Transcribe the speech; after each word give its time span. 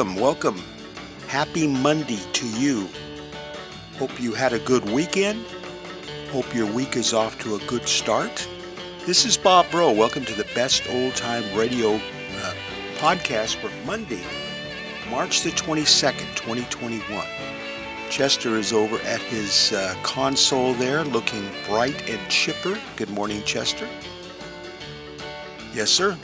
Welcome, 0.00 0.18
welcome. 0.18 0.62
Happy 1.28 1.66
Monday 1.66 2.20
to 2.32 2.48
you. 2.58 2.88
Hope 3.98 4.18
you 4.18 4.32
had 4.32 4.54
a 4.54 4.58
good 4.60 4.88
weekend. 4.88 5.44
Hope 6.30 6.54
your 6.54 6.64
week 6.64 6.96
is 6.96 7.12
off 7.12 7.38
to 7.40 7.56
a 7.56 7.58
good 7.66 7.86
start. 7.86 8.48
This 9.04 9.26
is 9.26 9.36
Bob 9.36 9.70
Bro. 9.70 9.92
Welcome 9.92 10.24
to 10.24 10.32
the 10.32 10.46
best 10.54 10.84
old 10.88 11.16
time 11.16 11.44
radio 11.54 11.96
uh, 11.96 12.54
podcast 12.96 13.56
for 13.56 13.70
Monday, 13.84 14.22
March 15.10 15.42
the 15.42 15.50
22nd, 15.50 16.34
2021. 16.34 17.26
Chester 18.08 18.56
is 18.56 18.72
over 18.72 18.96
at 19.00 19.20
his 19.20 19.74
uh, 19.74 19.94
console 20.02 20.72
there, 20.72 21.04
looking 21.04 21.46
bright 21.68 22.08
and 22.08 22.30
chipper. 22.30 22.80
Good 22.96 23.10
morning, 23.10 23.42
Chester. 23.42 23.86
Yes, 25.74 25.90
sir. 25.90 26.16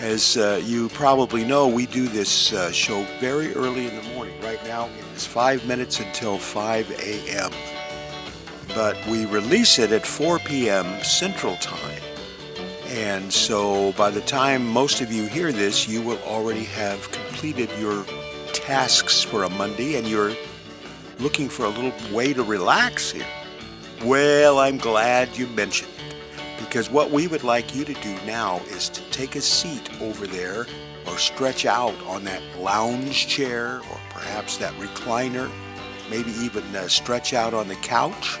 As 0.00 0.36
uh, 0.36 0.60
you 0.64 0.88
probably 0.90 1.44
know, 1.44 1.68
we 1.68 1.86
do 1.86 2.08
this 2.08 2.52
uh, 2.52 2.70
show 2.72 3.04
very 3.20 3.54
early 3.54 3.86
in 3.86 3.96
the 3.96 4.02
morning. 4.14 4.34
Right 4.42 4.62
now, 4.64 4.86
it 4.86 5.16
is 5.16 5.26
five 5.26 5.66
minutes 5.66 6.00
until 6.00 6.36
5 6.36 6.90
a.m. 7.00 7.50
But 8.74 8.98
we 9.06 9.24
release 9.26 9.78
it 9.78 9.92
at 9.92 10.04
4 10.04 10.40
p.m. 10.40 11.02
Central 11.04 11.56
Time. 11.56 12.02
And 12.88 13.32
so 13.32 13.92
by 13.92 14.10
the 14.10 14.20
time 14.22 14.66
most 14.66 15.00
of 15.00 15.12
you 15.12 15.26
hear 15.26 15.52
this, 15.52 15.88
you 15.88 16.02
will 16.02 16.18
already 16.24 16.64
have 16.64 17.10
completed 17.12 17.70
your 17.78 18.04
tasks 18.52 19.22
for 19.22 19.44
a 19.44 19.48
Monday 19.50 19.96
and 19.96 20.06
you're 20.06 20.32
looking 21.18 21.48
for 21.48 21.64
a 21.66 21.68
little 21.68 21.92
way 22.14 22.34
to 22.34 22.42
relax 22.42 23.12
here. 23.12 23.26
Well, 24.04 24.58
I'm 24.58 24.78
glad 24.78 25.36
you 25.36 25.46
mentioned 25.48 25.93
because 26.74 26.90
what 26.90 27.12
we 27.12 27.28
would 27.28 27.44
like 27.44 27.72
you 27.72 27.84
to 27.84 27.94
do 27.94 28.16
now 28.26 28.56
is 28.70 28.88
to 28.88 29.00
take 29.10 29.36
a 29.36 29.40
seat 29.40 29.88
over 30.02 30.26
there 30.26 30.66
or 31.06 31.16
stretch 31.18 31.66
out 31.66 31.94
on 32.02 32.24
that 32.24 32.42
lounge 32.58 33.28
chair 33.28 33.76
or 33.78 34.00
perhaps 34.10 34.56
that 34.56 34.74
recliner, 34.74 35.48
maybe 36.10 36.32
even 36.32 36.64
uh, 36.74 36.88
stretch 36.88 37.32
out 37.32 37.54
on 37.54 37.68
the 37.68 37.76
couch 37.76 38.40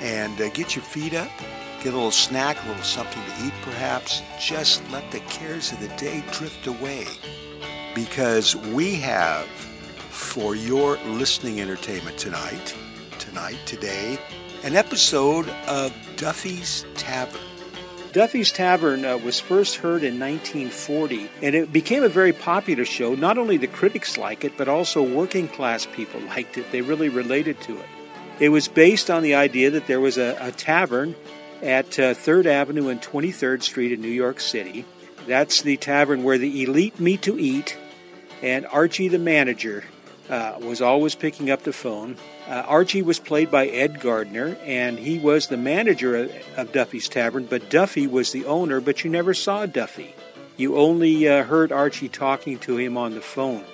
and 0.00 0.40
uh, 0.40 0.48
get 0.48 0.74
your 0.74 0.82
feet 0.82 1.12
up, 1.12 1.28
get 1.82 1.92
a 1.92 1.96
little 1.96 2.10
snack, 2.10 2.56
a 2.64 2.68
little 2.68 2.82
something 2.82 3.22
to 3.22 3.46
eat 3.46 3.52
perhaps. 3.60 4.22
Just 4.40 4.82
let 4.90 5.10
the 5.10 5.20
cares 5.20 5.70
of 5.70 5.78
the 5.80 5.88
day 5.98 6.24
drift 6.32 6.66
away 6.66 7.04
because 7.94 8.56
we 8.56 8.94
have 8.94 9.44
for 10.08 10.56
your 10.56 10.96
listening 11.04 11.60
entertainment 11.60 12.16
tonight, 12.16 12.74
tonight, 13.18 13.58
today, 13.66 14.18
an 14.64 14.74
episode 14.74 15.50
of 15.66 15.94
Duffy's 16.16 16.86
Tavern. 16.94 17.47
Duffy's 18.18 18.50
Tavern 18.50 19.04
uh, 19.04 19.16
was 19.16 19.38
first 19.38 19.76
heard 19.76 20.02
in 20.02 20.18
1940, 20.18 21.30
and 21.40 21.54
it 21.54 21.72
became 21.72 22.02
a 22.02 22.08
very 22.08 22.32
popular 22.32 22.84
show. 22.84 23.14
Not 23.14 23.38
only 23.38 23.58
the 23.58 23.68
critics 23.68 24.18
liked 24.18 24.44
it, 24.44 24.56
but 24.56 24.66
also 24.66 25.04
working 25.04 25.46
class 25.46 25.86
people 25.86 26.18
liked 26.22 26.58
it. 26.58 26.72
They 26.72 26.80
really 26.80 27.10
related 27.10 27.60
to 27.60 27.78
it. 27.78 27.86
It 28.40 28.48
was 28.48 28.66
based 28.66 29.08
on 29.08 29.22
the 29.22 29.36
idea 29.36 29.70
that 29.70 29.86
there 29.86 30.00
was 30.00 30.18
a, 30.18 30.36
a 30.40 30.50
tavern 30.50 31.14
at 31.62 31.96
uh, 31.96 32.14
3rd 32.14 32.46
Avenue 32.46 32.88
and 32.88 33.00
23rd 33.00 33.62
Street 33.62 33.92
in 33.92 34.00
New 34.00 34.08
York 34.08 34.40
City. 34.40 34.84
That's 35.28 35.62
the 35.62 35.76
tavern 35.76 36.24
where 36.24 36.38
the 36.38 36.64
elite 36.64 36.98
meet 36.98 37.22
to 37.22 37.38
eat, 37.38 37.78
and 38.42 38.66
Archie, 38.66 39.06
the 39.06 39.20
manager, 39.20 39.84
uh, 40.30 40.58
was 40.60 40.80
always 40.80 41.14
picking 41.14 41.50
up 41.50 41.62
the 41.62 41.72
phone. 41.72 42.16
Uh, 42.46 42.64
Archie 42.66 43.02
was 43.02 43.18
played 43.18 43.50
by 43.50 43.66
Ed 43.66 44.00
Gardner, 44.00 44.56
and 44.62 44.98
he 44.98 45.18
was 45.18 45.48
the 45.48 45.56
manager 45.56 46.16
of, 46.16 46.32
of, 46.56 46.72
Duffy's 46.72 47.08
Tavern, 47.08 47.46
but 47.46 47.70
Duffy 47.70 48.06
was 48.06 48.32
the 48.32 48.46
owner, 48.46 48.80
but 48.80 49.04
you 49.04 49.10
never 49.10 49.34
saw 49.34 49.66
Duffy. 49.66 50.14
You 50.56 50.76
only 50.76 51.28
uh, 51.28 51.44
heard 51.44 51.72
Archie 51.72 52.08
talking 52.08 52.58
to 52.60 52.76
him 52.76 52.96
on 52.96 53.14
the 53.14 53.20
phone. 53.20 53.64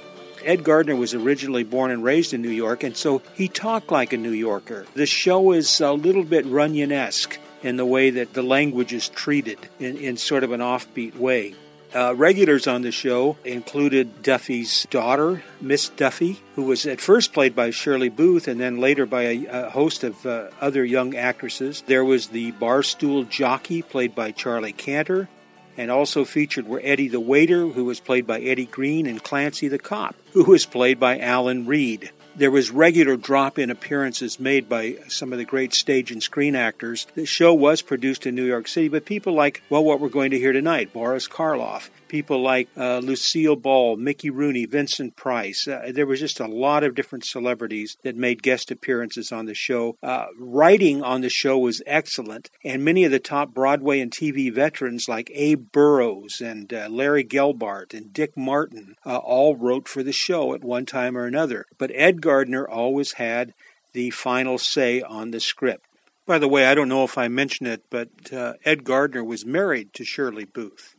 Ed 0.44 0.62
Gardner 0.62 0.96
was 0.96 1.14
originally 1.14 1.64
born 1.64 1.90
and 1.90 2.04
raised 2.04 2.34
in 2.34 2.42
New 2.42 2.50
York, 2.50 2.82
and 2.82 2.96
so 2.96 3.22
he 3.34 3.48
talked 3.48 3.90
like 3.90 4.12
a 4.12 4.18
New 4.18 4.32
Yorker. 4.32 4.84
The 4.94 5.06
show 5.06 5.52
is 5.52 5.80
a 5.80 5.92
little 5.92 6.24
bit 6.24 6.44
Runyon 6.44 6.92
esque 6.92 7.38
in 7.62 7.76
the 7.76 7.86
way 7.86 8.10
that 8.10 8.34
the 8.34 8.42
language 8.42 8.92
is 8.92 9.08
treated 9.08 9.58
in, 9.78 9.96
in 9.96 10.16
sort 10.18 10.44
of 10.44 10.52
an 10.52 10.60
offbeat 10.60 11.16
way. 11.16 11.54
Uh, 11.94 12.12
regulars 12.16 12.66
on 12.66 12.82
the 12.82 12.90
show 12.90 13.36
included 13.44 14.20
Duffy's 14.20 14.84
daughter, 14.90 15.44
Miss 15.60 15.90
Duffy, 15.90 16.40
who 16.56 16.64
was 16.64 16.86
at 16.86 17.00
first 17.00 17.32
played 17.32 17.54
by 17.54 17.70
Shirley 17.70 18.08
Booth 18.08 18.48
and 18.48 18.60
then 18.60 18.78
later 18.78 19.06
by 19.06 19.22
a, 19.22 19.46
a 19.46 19.70
host 19.70 20.02
of 20.02 20.26
uh, 20.26 20.48
other 20.60 20.84
young 20.84 21.14
actresses. 21.14 21.84
There 21.86 22.04
was 22.04 22.28
the 22.28 22.50
barstool 22.52 23.28
jockey, 23.28 23.80
played 23.80 24.12
by 24.12 24.32
Charlie 24.32 24.72
Cantor, 24.72 25.28
and 25.76 25.88
also 25.88 26.24
featured 26.24 26.66
were 26.66 26.80
Eddie 26.82 27.08
the 27.08 27.20
waiter, 27.20 27.68
who 27.68 27.84
was 27.84 28.00
played 28.00 28.26
by 28.26 28.40
Eddie 28.40 28.66
Green, 28.66 29.06
and 29.06 29.22
Clancy 29.22 29.68
the 29.68 29.78
cop, 29.78 30.16
who 30.32 30.44
was 30.44 30.66
played 30.66 30.98
by 30.98 31.20
Alan 31.20 31.64
Reed. 31.64 32.10
There 32.36 32.50
was 32.50 32.72
regular 32.72 33.16
drop-in 33.16 33.70
appearances 33.70 34.40
made 34.40 34.68
by 34.68 34.96
some 35.06 35.32
of 35.32 35.38
the 35.38 35.44
great 35.44 35.72
stage 35.72 36.10
and 36.10 36.20
screen 36.20 36.56
actors. 36.56 37.06
The 37.14 37.26
show 37.26 37.54
was 37.54 37.80
produced 37.80 38.26
in 38.26 38.34
New 38.34 38.44
York 38.44 38.66
City, 38.66 38.88
but 38.88 39.04
people 39.04 39.34
like, 39.34 39.62
well, 39.70 39.84
what 39.84 40.00
we're 40.00 40.08
going 40.08 40.32
to 40.32 40.38
hear 40.38 40.52
tonight, 40.52 40.92
Boris 40.92 41.28
Karloff, 41.28 41.90
people 42.08 42.42
like 42.42 42.68
uh, 42.76 42.98
Lucille 42.98 43.56
Ball, 43.56 43.96
Mickey 43.96 44.30
Rooney, 44.30 44.66
Vincent 44.66 45.14
Price. 45.14 45.68
Uh, 45.68 45.92
there 45.94 46.06
was 46.06 46.20
just 46.20 46.40
a 46.40 46.46
lot 46.46 46.82
of 46.82 46.94
different 46.94 47.24
celebrities 47.24 47.96
that 48.02 48.16
made 48.16 48.42
guest 48.42 48.70
appearances 48.70 49.30
on 49.30 49.46
the 49.46 49.54
show. 49.54 49.96
Uh, 50.02 50.26
writing 50.38 51.02
on 51.02 51.20
the 51.20 51.28
show 51.28 51.56
was 51.58 51.82
excellent, 51.86 52.50
and 52.64 52.84
many 52.84 53.04
of 53.04 53.12
the 53.12 53.20
top 53.20 53.54
Broadway 53.54 54.00
and 54.00 54.10
TV 54.10 54.52
veterans 54.52 55.08
like 55.08 55.30
Abe 55.34 55.70
Burrows 55.70 56.40
and 56.40 56.72
uh, 56.72 56.88
Larry 56.90 57.24
Gelbart 57.24 57.94
and 57.94 58.12
Dick 58.12 58.36
Martin 58.36 58.96
uh, 59.06 59.18
all 59.18 59.54
wrote 59.54 59.86
for 59.86 60.02
the 60.02 60.12
show 60.12 60.52
at 60.52 60.64
one 60.64 60.86
time 60.86 61.16
or 61.16 61.26
another. 61.26 61.66
But 61.78 61.92
Ed 61.94 62.20
Gardner 62.24 62.66
always 62.66 63.12
had 63.12 63.52
the 63.92 64.08
final 64.08 64.56
say 64.56 65.02
on 65.02 65.30
the 65.30 65.40
script. 65.40 65.86
By 66.26 66.38
the 66.38 66.48
way, 66.48 66.64
I 66.64 66.74
don't 66.74 66.88
know 66.88 67.04
if 67.04 67.18
I 67.18 67.28
mentioned 67.28 67.68
it, 67.68 67.84
but 67.90 68.08
uh, 68.32 68.54
Ed 68.64 68.82
Gardner 68.82 69.22
was 69.22 69.44
married 69.44 69.92
to 69.92 70.04
Shirley 70.04 70.46
Booth. 70.46 70.93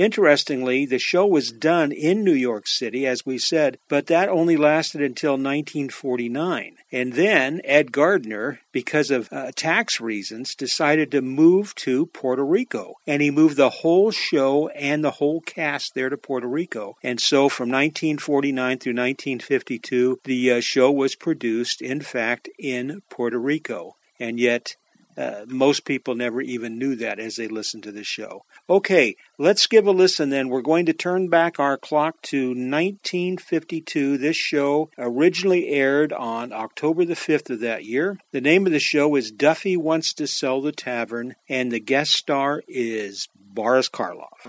Interestingly, 0.00 0.86
the 0.86 0.98
show 0.98 1.26
was 1.26 1.52
done 1.52 1.92
in 1.92 2.24
New 2.24 2.32
York 2.32 2.66
City, 2.66 3.06
as 3.06 3.26
we 3.26 3.36
said, 3.36 3.76
but 3.86 4.06
that 4.06 4.30
only 4.30 4.56
lasted 4.56 5.02
until 5.02 5.32
1949. 5.32 6.76
And 6.90 7.12
then 7.12 7.60
Ed 7.64 7.92
Gardner, 7.92 8.60
because 8.72 9.10
of 9.10 9.28
uh, 9.30 9.52
tax 9.54 10.00
reasons, 10.00 10.54
decided 10.54 11.10
to 11.10 11.20
move 11.20 11.74
to 11.74 12.06
Puerto 12.06 12.46
Rico. 12.46 12.94
And 13.06 13.20
he 13.20 13.30
moved 13.30 13.58
the 13.58 13.68
whole 13.68 14.10
show 14.10 14.68
and 14.68 15.04
the 15.04 15.10
whole 15.10 15.42
cast 15.42 15.92
there 15.94 16.08
to 16.08 16.16
Puerto 16.16 16.48
Rico. 16.48 16.96
And 17.02 17.20
so 17.20 17.50
from 17.50 17.68
1949 17.68 18.78
through 18.78 18.94
1952, 18.94 20.20
the 20.24 20.50
uh, 20.50 20.60
show 20.62 20.90
was 20.90 21.14
produced, 21.14 21.82
in 21.82 22.00
fact, 22.00 22.48
in 22.58 23.02
Puerto 23.10 23.38
Rico. 23.38 23.96
And 24.18 24.40
yet, 24.40 24.76
uh, 25.16 25.44
most 25.46 25.84
people 25.84 26.14
never 26.14 26.40
even 26.40 26.78
knew 26.78 26.94
that 26.96 27.18
as 27.18 27.36
they 27.36 27.48
listened 27.48 27.82
to 27.84 27.92
the 27.92 28.04
show. 28.04 28.44
Okay, 28.68 29.16
let's 29.38 29.66
give 29.66 29.86
a 29.86 29.90
listen 29.90 30.30
then. 30.30 30.48
We're 30.48 30.62
going 30.62 30.86
to 30.86 30.92
turn 30.92 31.28
back 31.28 31.58
our 31.58 31.76
clock 31.76 32.22
to 32.22 32.48
1952. 32.48 34.18
This 34.18 34.36
show 34.36 34.90
originally 34.98 35.68
aired 35.68 36.12
on 36.12 36.52
October 36.52 37.04
the 37.04 37.14
5th 37.14 37.50
of 37.50 37.60
that 37.60 37.84
year. 37.84 38.18
The 38.32 38.40
name 38.40 38.66
of 38.66 38.72
the 38.72 38.80
show 38.80 39.16
is 39.16 39.30
Duffy 39.30 39.76
Wants 39.76 40.12
to 40.14 40.26
Sell 40.26 40.60
the 40.60 40.72
Tavern, 40.72 41.34
and 41.48 41.70
the 41.70 41.80
guest 41.80 42.12
star 42.12 42.62
is 42.68 43.28
Boris 43.36 43.88
Karloff. 43.88 44.46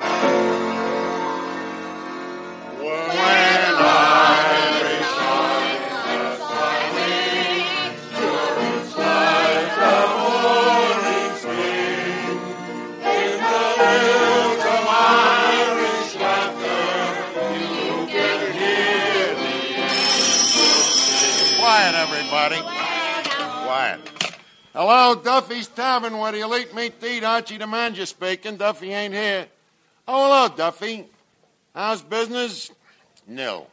Hello, 24.84 25.14
Duffy's 25.14 25.68
Tavern, 25.68 26.18
where 26.18 26.32
the 26.32 26.40
elite 26.40 26.74
meet 26.74 27.00
to 27.02 27.08
eat. 27.08 27.24
Archie 27.24 27.60
the 27.60 27.68
manager 27.68 28.08
speaking. 28.08 28.58
Duffy 28.58 28.92
ain't 28.92 29.14
here. 29.14 29.46
Oh, 30.08 30.24
hello, 30.24 30.58
Duffy. 30.58 31.06
How's 31.76 32.02
business? 32.02 32.72
Nil. 33.28 33.68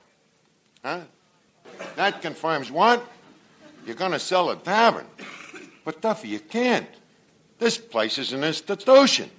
Huh? 0.84 1.00
That 1.96 2.20
confirms 2.20 2.70
what? 2.70 3.02
You're 3.86 3.96
going 3.96 4.12
to 4.12 4.18
sell 4.18 4.50
a 4.50 4.56
tavern. 4.56 5.06
But, 5.82 6.02
Duffy, 6.02 6.28
you 6.28 6.40
can't. 6.40 6.86
This 7.58 7.78
place 7.78 8.18
is 8.18 8.34
an 8.34 8.44
institution. 8.44 9.30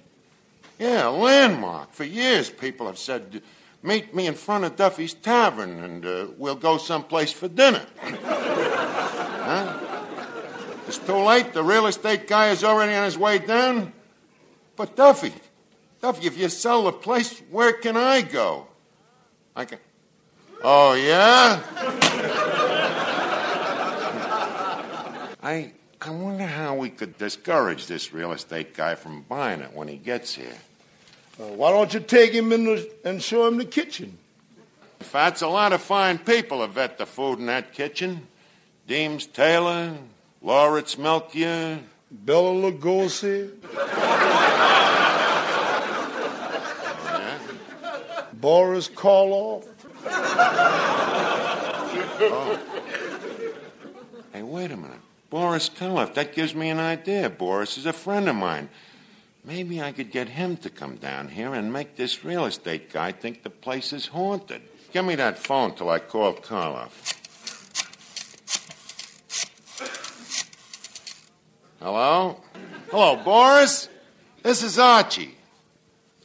Yeah, 0.76 1.08
a 1.08 1.10
landmark. 1.10 1.92
For 1.92 2.02
years, 2.02 2.50
people 2.50 2.88
have 2.88 2.98
said, 2.98 3.42
meet 3.80 4.12
me 4.12 4.26
in 4.26 4.34
front 4.34 4.64
of 4.64 4.74
Duffy's 4.74 5.14
Tavern 5.14 5.84
and 5.84 6.04
uh, 6.04 6.26
we'll 6.36 6.56
go 6.56 6.78
someplace 6.78 7.30
for 7.30 7.46
dinner. 7.46 7.86
huh? 8.00 9.79
It's 10.90 10.98
too 10.98 11.18
late. 11.18 11.52
The 11.52 11.62
real 11.62 11.86
estate 11.86 12.26
guy 12.26 12.48
is 12.48 12.64
already 12.64 12.92
on 12.94 13.04
his 13.04 13.16
way 13.16 13.38
down. 13.38 13.92
But 14.74 14.96
Duffy, 14.96 15.32
Duffy, 16.02 16.26
if 16.26 16.36
you 16.36 16.48
sell 16.48 16.82
the 16.82 16.90
place, 16.90 17.40
where 17.48 17.74
can 17.74 17.96
I 17.96 18.22
go? 18.22 18.66
I 19.54 19.66
can. 19.66 19.78
Oh, 20.64 20.94
yeah? 20.94 21.62
I, 25.40 25.70
I 26.02 26.10
wonder 26.10 26.44
how 26.44 26.74
we 26.74 26.90
could 26.90 27.16
discourage 27.18 27.86
this 27.86 28.12
real 28.12 28.32
estate 28.32 28.74
guy 28.74 28.96
from 28.96 29.22
buying 29.22 29.60
it 29.60 29.72
when 29.72 29.86
he 29.86 29.96
gets 29.96 30.34
here. 30.34 30.58
Uh, 31.38 31.44
why 31.44 31.70
don't 31.70 31.94
you 31.94 32.00
take 32.00 32.32
him 32.32 32.52
in 32.52 32.64
the, 32.64 32.90
and 33.04 33.22
show 33.22 33.46
him 33.46 33.58
the 33.58 33.64
kitchen? 33.64 34.18
Fats, 34.98 35.40
a 35.40 35.46
lot 35.46 35.72
of 35.72 35.80
fine 35.80 36.18
people 36.18 36.62
have 36.62 36.72
vet 36.72 36.98
the 36.98 37.06
food 37.06 37.38
in 37.38 37.46
that 37.46 37.74
kitchen. 37.74 38.26
Deems 38.88 39.26
Taylor, 39.26 39.94
Lauritz 40.42 40.96
Melchior, 40.96 41.80
Bela 42.10 42.72
Lugosi, 42.72 43.50
Boris 48.32 48.88
Karloff. 48.88 49.66
Oh. 52.22 52.58
Hey, 54.32 54.42
wait 54.42 54.70
a 54.70 54.76
minute. 54.76 55.00
Boris 55.28 55.68
Karloff, 55.68 56.14
that 56.14 56.34
gives 56.34 56.54
me 56.54 56.70
an 56.70 56.78
idea. 56.78 57.28
Boris 57.28 57.76
is 57.76 57.84
a 57.86 57.92
friend 57.92 58.28
of 58.28 58.36
mine. 58.36 58.70
Maybe 59.44 59.80
I 59.80 59.92
could 59.92 60.10
get 60.10 60.30
him 60.30 60.56
to 60.58 60.70
come 60.70 60.96
down 60.96 61.28
here 61.28 61.54
and 61.54 61.72
make 61.72 61.96
this 61.96 62.24
real 62.24 62.46
estate 62.46 62.90
guy 62.92 63.12
think 63.12 63.42
the 63.42 63.50
place 63.50 63.92
is 63.92 64.06
haunted. 64.08 64.62
Give 64.92 65.04
me 65.04 65.14
that 65.16 65.38
phone 65.38 65.74
till 65.74 65.90
I 65.90 65.98
call 65.98 66.34
Karloff. 66.34 67.19
Hello? 71.80 72.38
Hello, 72.90 73.16
Boris? 73.16 73.88
This 74.42 74.62
is 74.62 74.78
Archie. 74.78 75.34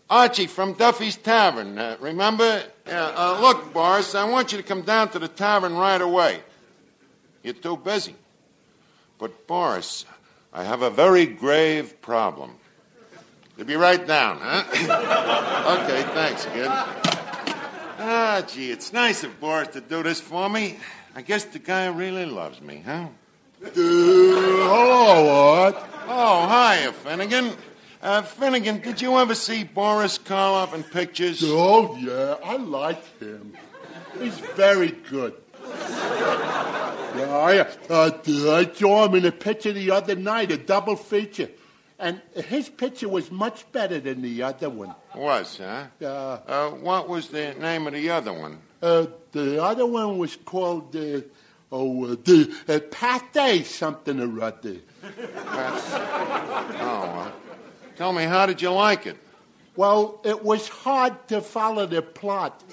Archie 0.09 0.47
from 0.47 0.73
Duffy's 0.73 1.15
Tavern. 1.15 1.79
Uh, 1.79 1.95
remember? 2.01 2.61
Yeah, 2.85 3.13
uh, 3.15 3.39
look, 3.39 3.71
Boris, 3.71 4.15
I 4.15 4.25
want 4.25 4.51
you 4.51 4.57
to 4.57 4.63
come 4.65 4.81
down 4.81 5.11
to 5.11 5.19
the 5.19 5.29
tavern 5.29 5.77
right 5.77 6.01
away. 6.01 6.41
You're 7.41 7.53
too 7.53 7.77
busy. 7.77 8.15
But, 9.17 9.47
Boris, 9.47 10.03
I 10.51 10.65
have 10.65 10.81
a 10.81 10.89
very 10.89 11.25
grave 11.25 12.01
problem. 12.01 12.57
You'll 13.55 13.65
be 13.65 13.77
right 13.77 14.05
down, 14.05 14.39
huh? 14.41 14.65
okay, 15.79 16.03
thanks, 16.13 16.43
kid. 16.47 16.67
Ah, 16.67 18.43
gee, 18.45 18.71
it's 18.71 18.91
nice 18.91 19.23
of 19.23 19.39
Boris 19.39 19.69
to 19.69 19.79
do 19.79 20.03
this 20.03 20.19
for 20.19 20.49
me. 20.49 20.79
I 21.15 21.21
guess 21.21 21.45
the 21.45 21.59
guy 21.59 21.87
really 21.87 22.25
loves 22.25 22.59
me, 22.59 22.83
huh? 22.85 23.07
Uh, 23.63 23.69
hello, 23.73 25.29
Art. 25.63 25.75
Oh, 26.07 26.45
hi, 26.47 26.91
Finnegan. 27.03 27.51
Uh, 28.01 28.21
Finnegan, 28.21 28.79
did 28.81 29.01
you 29.01 29.17
ever 29.17 29.33
see 29.33 29.63
Boris 29.63 30.17
Karloff 30.19 30.73
in 30.73 30.83
pictures? 30.83 31.41
Oh, 31.43 31.95
yeah, 31.97 32.35
I 32.43 32.57
like 32.57 33.19
him. 33.19 33.53
He's 34.19 34.37
very 34.55 34.91
good. 35.09 35.33
Yeah, 35.63 37.29
I, 37.31 37.59
uh, 37.89 38.11
I 38.27 38.69
saw 38.73 39.05
him 39.05 39.15
in 39.15 39.25
a 39.25 39.31
picture 39.31 39.71
the 39.71 39.91
other 39.91 40.15
night, 40.15 40.51
a 40.51 40.57
double 40.57 40.97
feature. 40.97 41.49
And 41.97 42.21
his 42.35 42.67
picture 42.67 43.07
was 43.07 43.31
much 43.31 43.71
better 43.71 44.01
than 44.01 44.21
the 44.21 44.43
other 44.43 44.69
one. 44.69 44.93
Was, 45.15 45.57
huh? 45.63 45.85
Uh, 46.01 46.05
Uh, 46.45 46.69
what 46.71 47.07
was 47.07 47.29
the 47.29 47.53
name 47.53 47.87
of 47.87 47.93
the 47.93 48.09
other 48.09 48.33
one? 48.33 48.59
uh, 48.81 49.05
the 49.31 49.63
other 49.63 49.85
one 49.85 50.17
was 50.17 50.35
called, 50.35 50.93
uh, 50.95 51.21
oh, 51.71 52.05
uh, 52.05 52.15
the 52.23 52.53
uh, 52.67 52.79
Pate 52.91 53.65
something 53.65 54.19
or 54.19 54.41
other. 54.41 54.77
That's... 55.01 55.93
Oh, 56.81 57.27
uh, 57.27 57.31
tell 57.95 58.13
me, 58.13 58.23
how 58.23 58.45
did 58.45 58.61
you 58.61 58.71
like 58.71 59.07
it? 59.07 59.17
Well, 59.75 60.21
it 60.23 60.43
was 60.43 60.69
hard 60.69 61.27
to 61.27 61.41
follow 61.41 61.85
the 61.85 62.01
plot. 62.01 62.63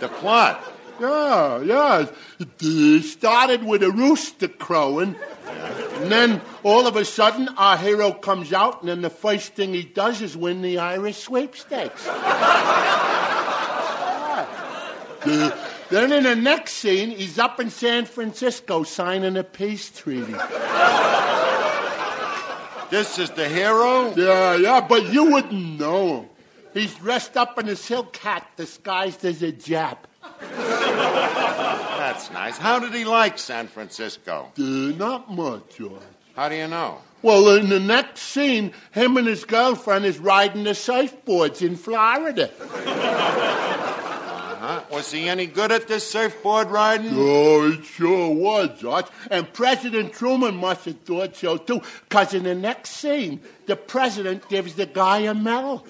The 0.00 0.08
plot. 0.08 0.72
Yeah, 0.98 1.60
yeah. 1.62 2.06
It 2.38 3.02
started 3.04 3.62
with 3.64 3.82
a 3.82 3.90
rooster 3.90 4.48
crowing. 4.48 5.16
And 5.46 6.10
then 6.12 6.40
all 6.62 6.86
of 6.86 6.96
a 6.96 7.04
sudden, 7.04 7.48
our 7.56 7.76
hero 7.76 8.12
comes 8.12 8.52
out, 8.52 8.80
and 8.80 8.88
then 8.88 9.02
the 9.02 9.10
first 9.10 9.54
thing 9.54 9.74
he 9.74 9.82
does 9.82 10.22
is 10.22 10.36
win 10.36 10.62
the 10.62 10.78
Irish 10.78 11.18
sweepstakes. 11.18 12.06
Then 15.88 16.10
in 16.10 16.24
the 16.24 16.34
next 16.34 16.72
scene, 16.72 17.10
he's 17.10 17.38
up 17.38 17.60
in 17.60 17.70
San 17.70 18.06
Francisco 18.06 18.82
signing 18.82 19.36
a 19.36 19.44
peace 19.44 19.90
treaty. 19.90 20.34
This 22.90 23.18
is 23.18 23.30
the 23.30 23.48
hero? 23.48 24.12
Yeah, 24.16 24.56
yeah, 24.56 24.80
but 24.80 25.12
you 25.12 25.30
wouldn't 25.30 25.78
know 25.78 26.22
him. 26.22 26.28
He's 26.74 26.94
dressed 26.96 27.36
up 27.36 27.58
in 27.58 27.68
a 27.68 27.76
silk 27.76 28.16
hat 28.16 28.46
disguised 28.56 29.24
as 29.24 29.42
a 29.42 29.52
Jap. 29.52 29.98
That's 30.50 32.30
nice. 32.32 32.58
How 32.58 32.78
did 32.78 32.92
he 32.92 33.04
like 33.04 33.38
San 33.38 33.66
Francisco? 33.68 34.52
Uh, 34.58 34.62
not 34.62 35.30
much, 35.30 35.76
George. 35.76 36.02
How 36.34 36.48
do 36.48 36.54
you 36.54 36.68
know? 36.68 36.98
Well, 37.22 37.56
in 37.56 37.70
the 37.70 37.80
next 37.80 38.20
scene, 38.20 38.72
him 38.92 39.16
and 39.16 39.26
his 39.26 39.44
girlfriend 39.44 40.04
is 40.04 40.18
riding 40.18 40.64
the 40.64 40.70
surfboards 40.70 41.62
in 41.62 41.76
Florida. 41.76 42.50
Was 44.96 45.12
he 45.12 45.28
any 45.28 45.44
good 45.44 45.70
at 45.72 45.88
this 45.88 46.10
surfboard 46.10 46.70
riding? 46.70 47.10
Oh, 47.12 47.70
it 47.70 47.84
sure 47.84 48.34
was, 48.34 48.80
George. 48.80 49.04
And 49.30 49.52
President 49.52 50.14
Truman 50.14 50.56
must 50.56 50.86
have 50.86 50.98
thought 51.00 51.36
so, 51.36 51.58
too, 51.58 51.82
because 52.08 52.32
in 52.32 52.44
the 52.44 52.54
next 52.54 52.92
scene, 52.92 53.42
the 53.66 53.76
president 53.76 54.48
gives 54.48 54.74
the 54.74 54.86
guy 54.86 55.18
a 55.18 55.34
medal. 55.34 55.86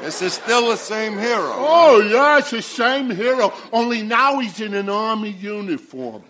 This 0.00 0.22
is 0.22 0.32
still 0.32 0.70
the 0.70 0.76
same 0.76 1.18
hero. 1.18 1.52
Oh, 1.54 2.00
yeah, 2.00 2.38
it's 2.38 2.50
the 2.50 2.62
same 2.62 3.10
hero, 3.10 3.52
only 3.74 4.00
now 4.00 4.38
he's 4.38 4.58
in 4.58 4.72
an 4.72 4.88
army 4.88 5.32
uniform. 5.32 6.22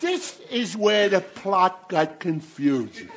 This 0.00 0.40
is 0.50 0.74
where 0.74 1.10
the 1.10 1.20
plot 1.20 1.90
got 1.90 2.20
confusing. 2.20 3.10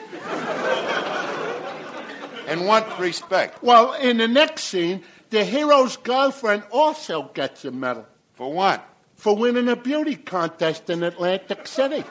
In 2.47 2.65
what 2.65 2.99
respect? 2.99 3.61
Well, 3.61 3.93
in 3.93 4.17
the 4.17 4.27
next 4.27 4.63
scene, 4.63 5.03
the 5.29 5.43
hero's 5.43 5.97
girlfriend 5.97 6.63
also 6.71 7.23
gets 7.33 7.65
a 7.65 7.71
medal 7.71 8.05
For 8.33 8.51
what? 8.51 8.87
for 9.15 9.35
winning 9.35 9.67
a 9.67 9.75
beauty 9.75 10.15
contest 10.15 10.89
in 10.91 11.01
Atlantic 11.03 11.65
City. 11.65 12.03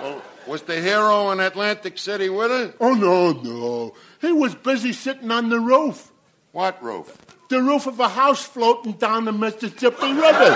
Well, 0.00 0.22
was 0.46 0.62
the 0.62 0.80
hero 0.80 1.30
in 1.32 1.40
Atlantic 1.40 1.98
City 1.98 2.28
with 2.28 2.50
her? 2.50 2.72
Oh, 2.80 2.94
no, 2.94 3.32
no. 3.32 3.94
He 4.20 4.30
was 4.32 4.54
busy 4.54 4.92
sitting 4.92 5.30
on 5.32 5.48
the 5.48 5.58
roof. 5.58 6.12
What 6.52 6.80
roof? 6.82 7.16
The 7.48 7.60
roof 7.60 7.86
of 7.88 7.98
a 7.98 8.08
house 8.08 8.44
floating 8.44 8.92
down 8.92 9.24
the 9.24 9.32
Mississippi 9.32 10.12
River. 10.12 10.54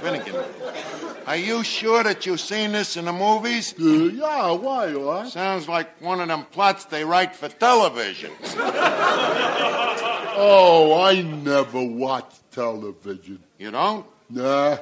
Finnegan. 0.00 0.44
Are 1.26 1.27
you 1.38 1.64
sure 1.64 2.02
that 2.02 2.26
you've 2.26 2.40
seen 2.40 2.72
this 2.72 2.96
in 2.96 3.06
the 3.06 3.12
movies? 3.12 3.74
Uh, 3.78 3.84
yeah, 3.84 4.50
why, 4.52 4.94
what? 4.94 5.28
Sounds 5.28 5.68
like 5.68 6.00
one 6.00 6.20
of 6.20 6.28
them 6.28 6.44
plots 6.44 6.84
they 6.86 7.04
write 7.04 7.34
for 7.34 7.48
television. 7.48 8.32
Oh, 10.40 11.02
I 11.02 11.20
never 11.20 11.82
watched 11.82 12.52
television. 12.52 13.42
You 13.58 13.72
don't? 13.72 14.06
Nah, 14.30 14.78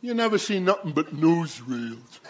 you 0.00 0.14
never 0.14 0.38
see 0.38 0.60
nothing 0.60 0.92
but 0.92 1.14
newsreels. 1.14 2.20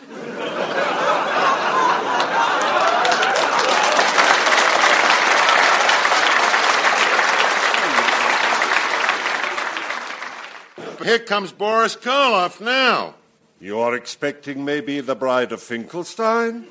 Here 11.04 11.18
comes 11.20 11.52
Boris 11.52 11.94
Karloff 11.94 12.60
now. 12.60 13.14
You're 13.60 13.94
expecting 13.94 14.64
maybe 14.64 15.00
the 15.00 15.14
bride 15.14 15.52
of 15.52 15.62
Finkelstein? 15.62 16.66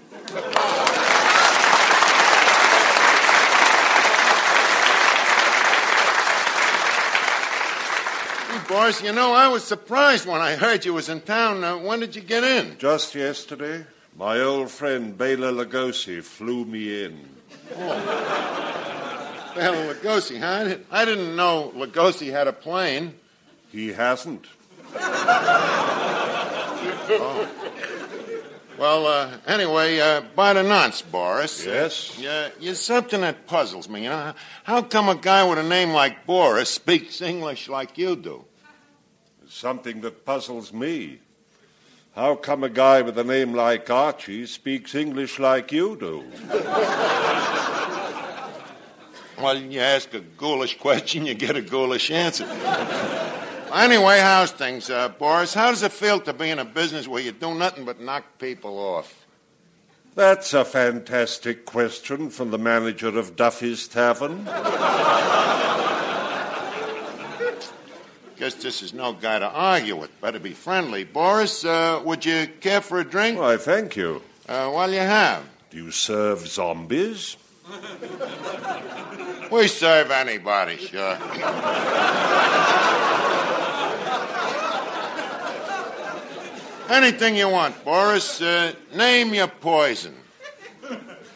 Boris, 8.67 9.01
you 9.03 9.11
know, 9.11 9.33
I 9.33 9.47
was 9.49 9.63
surprised 9.63 10.25
when 10.25 10.41
I 10.41 10.55
heard 10.55 10.85
you 10.85 10.93
was 10.93 11.09
in 11.09 11.21
town. 11.21 11.63
Uh, 11.63 11.77
when 11.77 11.99
did 11.99 12.15
you 12.15 12.21
get 12.21 12.43
in? 12.43 12.77
Just 12.77 13.13
yesterday, 13.13 13.85
my 14.17 14.39
old 14.39 14.71
friend 14.71 15.17
Bela 15.17 15.51
Lugosi 15.51 16.23
flew 16.23 16.65
me 16.65 17.03
in. 17.05 17.19
Well, 17.77 17.99
Lugosi, 19.93 20.39
huh? 20.39 20.47
I 20.47 20.63
didn't- 20.63 20.85
I 20.91 21.05
didn't 21.05 21.35
know 21.35 21.71
Lugosi 21.75 22.31
had 22.31 22.47
a 22.47 22.53
plane. 22.53 23.15
He 23.71 23.93
hasn't. 23.93 24.45
Well, 28.75 29.05
uh, 29.05 29.37
anyway, 29.45 29.99
uh, 29.99 30.21
by 30.35 30.53
the 30.53 30.63
nonce, 30.63 31.03
Boris. 31.03 31.63
Yes? 31.63 32.17
Yeah, 32.19 32.49
you're 32.59 32.73
something 32.73 33.21
that 33.21 33.45
puzzles 33.45 33.87
me. 33.87 34.03
You 34.03 34.09
know, 34.09 34.33
how 34.63 34.81
come 34.81 35.09
a 35.09 35.15
guy 35.15 35.47
with 35.47 35.59
a 35.59 35.63
name 35.63 35.91
like 35.91 36.25
Boris 36.25 36.69
speaks 36.71 37.21
English 37.21 37.69
like 37.69 37.97
you 37.97 38.15
do? 38.15 38.45
something 39.53 40.01
that 40.01 40.25
puzzles 40.25 40.73
me. 40.73 41.19
How 42.15 42.35
come 42.35 42.63
a 42.63 42.69
guy 42.69 43.01
with 43.01 43.17
a 43.17 43.23
name 43.23 43.53
like 43.53 43.89
Archie 43.89 44.45
speaks 44.45 44.95
English 44.95 45.39
like 45.39 45.71
you 45.71 45.95
do? 45.95 46.23
Well, 49.41 49.57
you 49.57 49.79
ask 49.79 50.13
a 50.13 50.19
ghoulish 50.21 50.77
question, 50.77 51.25
you 51.25 51.33
get 51.33 51.57
a 51.57 51.61
ghoulish 51.61 52.11
answer. 52.11 52.45
Anyway, 53.75 54.19
how's 54.19 54.51
things, 54.51 54.89
uh, 54.89 55.09
Boris? 55.09 55.53
How 55.53 55.69
does 55.69 55.83
it 55.83 55.91
feel 55.91 56.19
to 56.21 56.33
be 56.33 56.49
in 56.49 56.59
a 56.59 56.65
business 56.65 57.07
where 57.07 57.21
you 57.21 57.31
do 57.31 57.53
nothing 57.53 57.85
but 57.85 57.99
knock 57.99 58.23
people 58.39 58.77
off? 58.77 59.25
That's 60.15 60.53
a 60.53 60.63
fantastic 60.63 61.65
question 61.65 62.29
from 62.29 62.51
the 62.51 62.59
manager 62.59 63.17
of 63.17 63.35
Duffy's 63.35 63.87
Tavern. 63.87 64.45
Guess 68.37 68.55
this 68.55 68.81
is 68.81 68.93
no 68.93 69.13
guy 69.13 69.39
to 69.39 69.47
argue 69.47 69.95
with. 69.95 70.21
Better 70.21 70.39
be 70.39 70.51
friendly. 70.51 71.03
Boris, 71.03 71.63
uh, 71.65 72.01
would 72.03 72.25
you 72.25 72.47
care 72.59 72.81
for 72.81 72.99
a 72.99 73.03
drink? 73.03 73.39
Why, 73.39 73.57
thank 73.57 73.95
you. 73.95 74.21
Uh, 74.47 74.69
well, 74.73 74.91
you 74.91 74.99
have. 74.99 75.43
Do 75.69 75.77
you 75.77 75.91
serve 75.91 76.45
zombies? 76.47 77.37
We 79.51 79.67
serve 79.67 80.11
anybody, 80.11 80.77
sure. 80.77 81.17
Anything 86.93 87.35
you 87.35 87.49
want, 87.49 87.83
Boris. 87.83 88.39
Uh, 88.39 88.71
name 88.93 89.33
your 89.33 89.47
poison. 89.47 90.13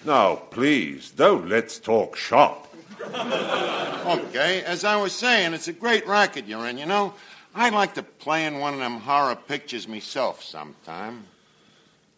Now, 0.05 0.35
please, 0.35 1.09
don't 1.09 1.49
let's 1.49 1.79
talk 1.79 2.15
shop. 2.15 2.71
Okay, 3.01 4.61
as 4.63 4.85
I 4.85 4.97
was 4.97 5.13
saying, 5.13 5.55
it's 5.55 5.67
a 5.67 5.73
great 5.73 6.05
racket 6.05 6.45
you're 6.45 6.67
in, 6.67 6.77
you 6.77 6.85
know. 6.85 7.15
I'd 7.55 7.73
like 7.73 7.95
to 7.95 8.03
play 8.03 8.45
in 8.45 8.59
one 8.59 8.75
of 8.75 8.79
them 8.79 8.99
horror 8.99 9.35
pictures 9.35 9.87
myself 9.87 10.43
sometime. 10.43 11.23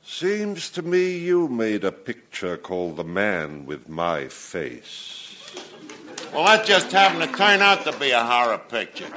Seems 0.03 0.69
to 0.71 0.81
me 0.81 1.17
you 1.17 1.47
made 1.47 1.85
a 1.85 1.93
picture 1.93 2.57
called 2.57 2.97
The 2.97 3.05
Man 3.05 3.65
with 3.65 3.87
My 3.87 4.27
Face. 4.27 5.55
Well, 6.33 6.43
that 6.43 6.65
just 6.65 6.91
happened 6.91 7.31
to 7.31 7.37
turn 7.37 7.61
out 7.61 7.85
to 7.85 7.97
be 7.97 8.11
a 8.11 8.21
horror 8.21 8.57
picture. 8.57 9.07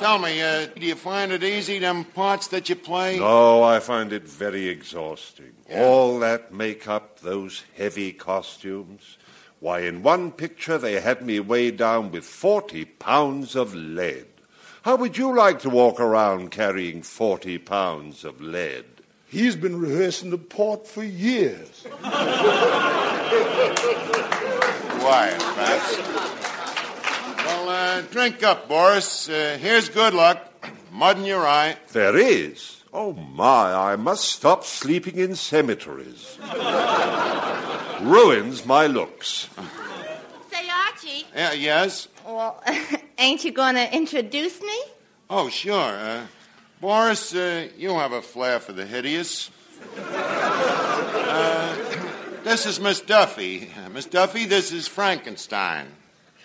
Tell 0.00 0.18
me, 0.18 0.40
uh, 0.40 0.64
do 0.64 0.86
you 0.86 0.94
find 0.94 1.30
it 1.30 1.44
easy, 1.44 1.78
them 1.78 2.04
parts 2.04 2.46
that 2.48 2.70
you 2.70 2.74
play? 2.74 3.18
No, 3.18 3.62
I 3.62 3.80
find 3.80 4.14
it 4.14 4.26
very 4.26 4.66
exhausting. 4.66 5.52
All 5.74 6.18
that 6.20 6.54
makeup, 6.54 7.20
those 7.20 7.64
heavy 7.76 8.14
costumes. 8.14 9.18
Why, 9.58 9.80
in 9.80 10.02
one 10.02 10.32
picture, 10.32 10.78
they 10.78 11.02
had 11.02 11.20
me 11.20 11.38
weighed 11.38 11.76
down 11.76 12.12
with 12.12 12.24
40 12.24 12.86
pounds 12.86 13.54
of 13.54 13.74
lead. 13.74 14.24
How 14.84 14.96
would 14.96 15.18
you 15.18 15.36
like 15.36 15.58
to 15.60 15.68
walk 15.68 16.00
around 16.00 16.50
carrying 16.50 17.02
40 17.02 17.58
pounds 17.58 18.24
of 18.24 18.40
lead? 18.40 18.86
He's 19.28 19.54
been 19.54 19.78
rehearsing 19.78 20.30
the 20.30 20.38
part 20.38 20.86
for 20.86 21.04
years. 21.04 21.86
Quiet, 25.02 25.42
Fats. 25.42 26.39
Well, 28.00 28.08
uh, 28.08 28.12
drink 28.12 28.42
up, 28.42 28.68
Boris. 28.68 29.28
Uh, 29.28 29.58
here's 29.60 29.88
good 29.88 30.14
luck. 30.14 30.46
Mud 30.92 31.18
in 31.18 31.24
your 31.24 31.46
eye. 31.46 31.76
There 31.92 32.16
is. 32.16 32.82
Oh, 32.92 33.12
my, 33.12 33.92
I 33.92 33.96
must 33.96 34.24
stop 34.24 34.64
sleeping 34.64 35.16
in 35.16 35.36
cemeteries. 35.36 36.38
Ruins 38.00 38.64
my 38.66 38.86
looks. 38.86 39.48
Say, 40.50 40.68
Archie, 40.68 41.26
Yeah, 41.34 41.52
yes? 41.52 42.08
well, 42.26 42.62
ain't 43.18 43.44
you 43.44 43.52
going 43.52 43.76
to 43.76 43.94
introduce 43.94 44.60
me? 44.60 44.80
Oh, 45.28 45.48
sure. 45.48 45.74
Uh, 45.78 46.26
Boris, 46.80 47.34
uh, 47.34 47.68
you 47.76 47.90
have 47.90 48.12
a 48.12 48.22
flair 48.22 48.58
for 48.60 48.72
the 48.72 48.86
hideous. 48.86 49.50
Uh, 51.32 51.76
this 52.44 52.66
is 52.66 52.80
Miss 52.80 53.00
Duffy. 53.00 53.70
Uh, 53.76 53.88
Miss 53.90 54.04
Duffy, 54.06 54.46
this 54.46 54.72
is 54.72 54.88
Frankenstein. 54.88 55.86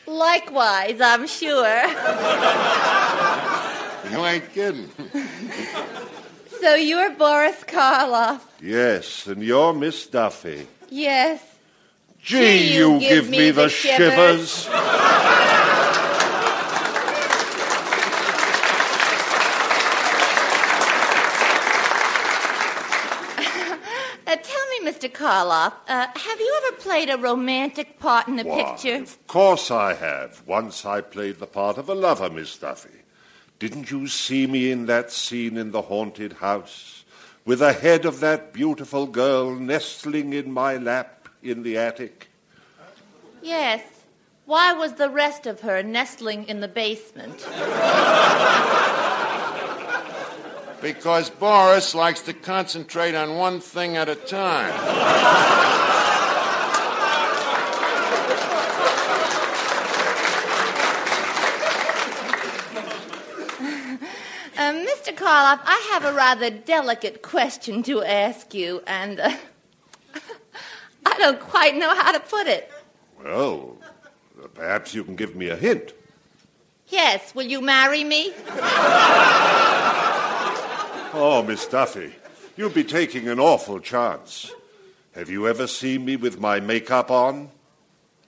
Likewise, 0.08 1.02
I'm 1.02 1.28
sure. 1.28 1.82
You 4.12 4.26
ain't 4.26 4.54
kidding. 4.54 4.90
So 6.62 6.76
you're 6.76 7.12
Boris 7.12 7.64
Karloff. 7.64 8.42
Yes, 8.62 9.28
and 9.28 9.44
you're 9.44 9.74
Miss 9.74 10.08
Duffy. 10.08 10.68
Yes. 10.90 11.42
Gee, 12.22 12.38
Gee, 12.40 12.78
you, 12.78 13.00
give, 13.00 13.30
me, 13.30 13.52
the 13.52 13.70
shivers. 13.70 14.68
Uh, 24.28 24.36
tell 24.36 24.70
me, 24.72 24.80
Mr. 25.06 25.14
Karloff, 25.14 25.74
uh, 25.88 26.08
have 26.16 26.40
you 26.40 26.62
ever 26.66 26.78
played 26.78 27.10
a 27.10 27.18
romantic 27.18 28.00
part 28.00 28.28
in 28.28 28.40
a 28.40 28.44
Why, 28.44 28.64
picture? 28.64 28.96
Of 28.96 29.28
course 29.28 29.70
I 29.70 29.94
have. 29.94 30.42
Once 30.48 30.86
I 30.86 31.02
played 31.02 31.38
the 31.40 31.48
part 31.48 31.78
of 31.78 31.90
a 31.90 31.94
lover, 31.94 32.30
Miss 32.30 32.58
Duffy. 32.58 32.90
Didn't 33.60 33.92
you 33.92 34.08
see 34.08 34.48
me 34.48 34.72
in 34.72 34.88
that 34.88 35.12
scene 35.12 35.58
in 35.58 35.72
the 35.72 35.84
haunted 35.84 36.34
house? 36.34 37.04
With 37.46 37.60
the 37.60 37.74
head 37.74 38.06
of 38.06 38.20
that 38.22 38.52
beautiful 38.52 39.06
girl 39.06 39.56
nestling 39.56 40.34
in 40.34 40.52
my 40.52 40.78
lap 40.78 41.30
in 41.44 41.62
the 41.64 41.78
attic? 41.78 42.30
Yes. 43.42 43.84
Why 44.46 44.74
was 44.74 44.94
the 44.94 45.10
rest 45.10 45.46
of 45.46 45.62
her 45.62 45.84
nestling 45.84 46.46
in 46.46 46.60
the 46.60 46.68
basement? 46.68 47.48
Because 50.86 51.32
Boris 51.32 51.96
likes 51.96 52.22
to 52.22 52.34
concentrate 52.34 53.16
on 53.16 53.38
one 53.38 53.60
thing 53.60 53.98
at 53.98 54.08
a 54.08 54.14
time. 54.14 54.72
Uh, 64.58 64.72
Mr. 64.72 65.14
Karloff, 65.14 65.60
I 65.66 65.90
have 65.92 66.06
a 66.06 66.14
rather 66.14 66.50
delicate 66.50 67.22
question 67.22 67.84
to 67.84 68.02
ask 68.02 68.54
you, 68.54 68.82
and 68.88 69.20
uh, 69.20 69.30
I 71.06 71.18
don't 71.18 71.42
quite 71.42 71.76
know 71.76 71.94
how 71.94 72.14
to 72.14 72.22
put 72.22 72.48
it. 72.48 72.72
Well, 73.22 73.76
perhaps 74.54 74.96
you 74.96 75.04
can 75.04 75.18
give 75.18 75.36
me 75.36 75.50
a 75.50 75.58
hint. 75.58 75.92
Yes, 76.88 77.36
will 77.36 77.44
you 77.44 77.60
marry 77.60 78.06
me? 78.06 78.32
Oh, 81.18 81.42
Miss 81.42 81.66
Duffy, 81.66 82.14
you'd 82.58 82.74
be 82.74 82.84
taking 82.84 83.30
an 83.30 83.40
awful 83.40 83.80
chance. 83.80 84.52
Have 85.14 85.30
you 85.30 85.48
ever 85.48 85.66
seen 85.66 86.04
me 86.04 86.18
with 86.18 86.42
my 86.42 86.60
makeup 86.60 87.10
on? 87.10 87.52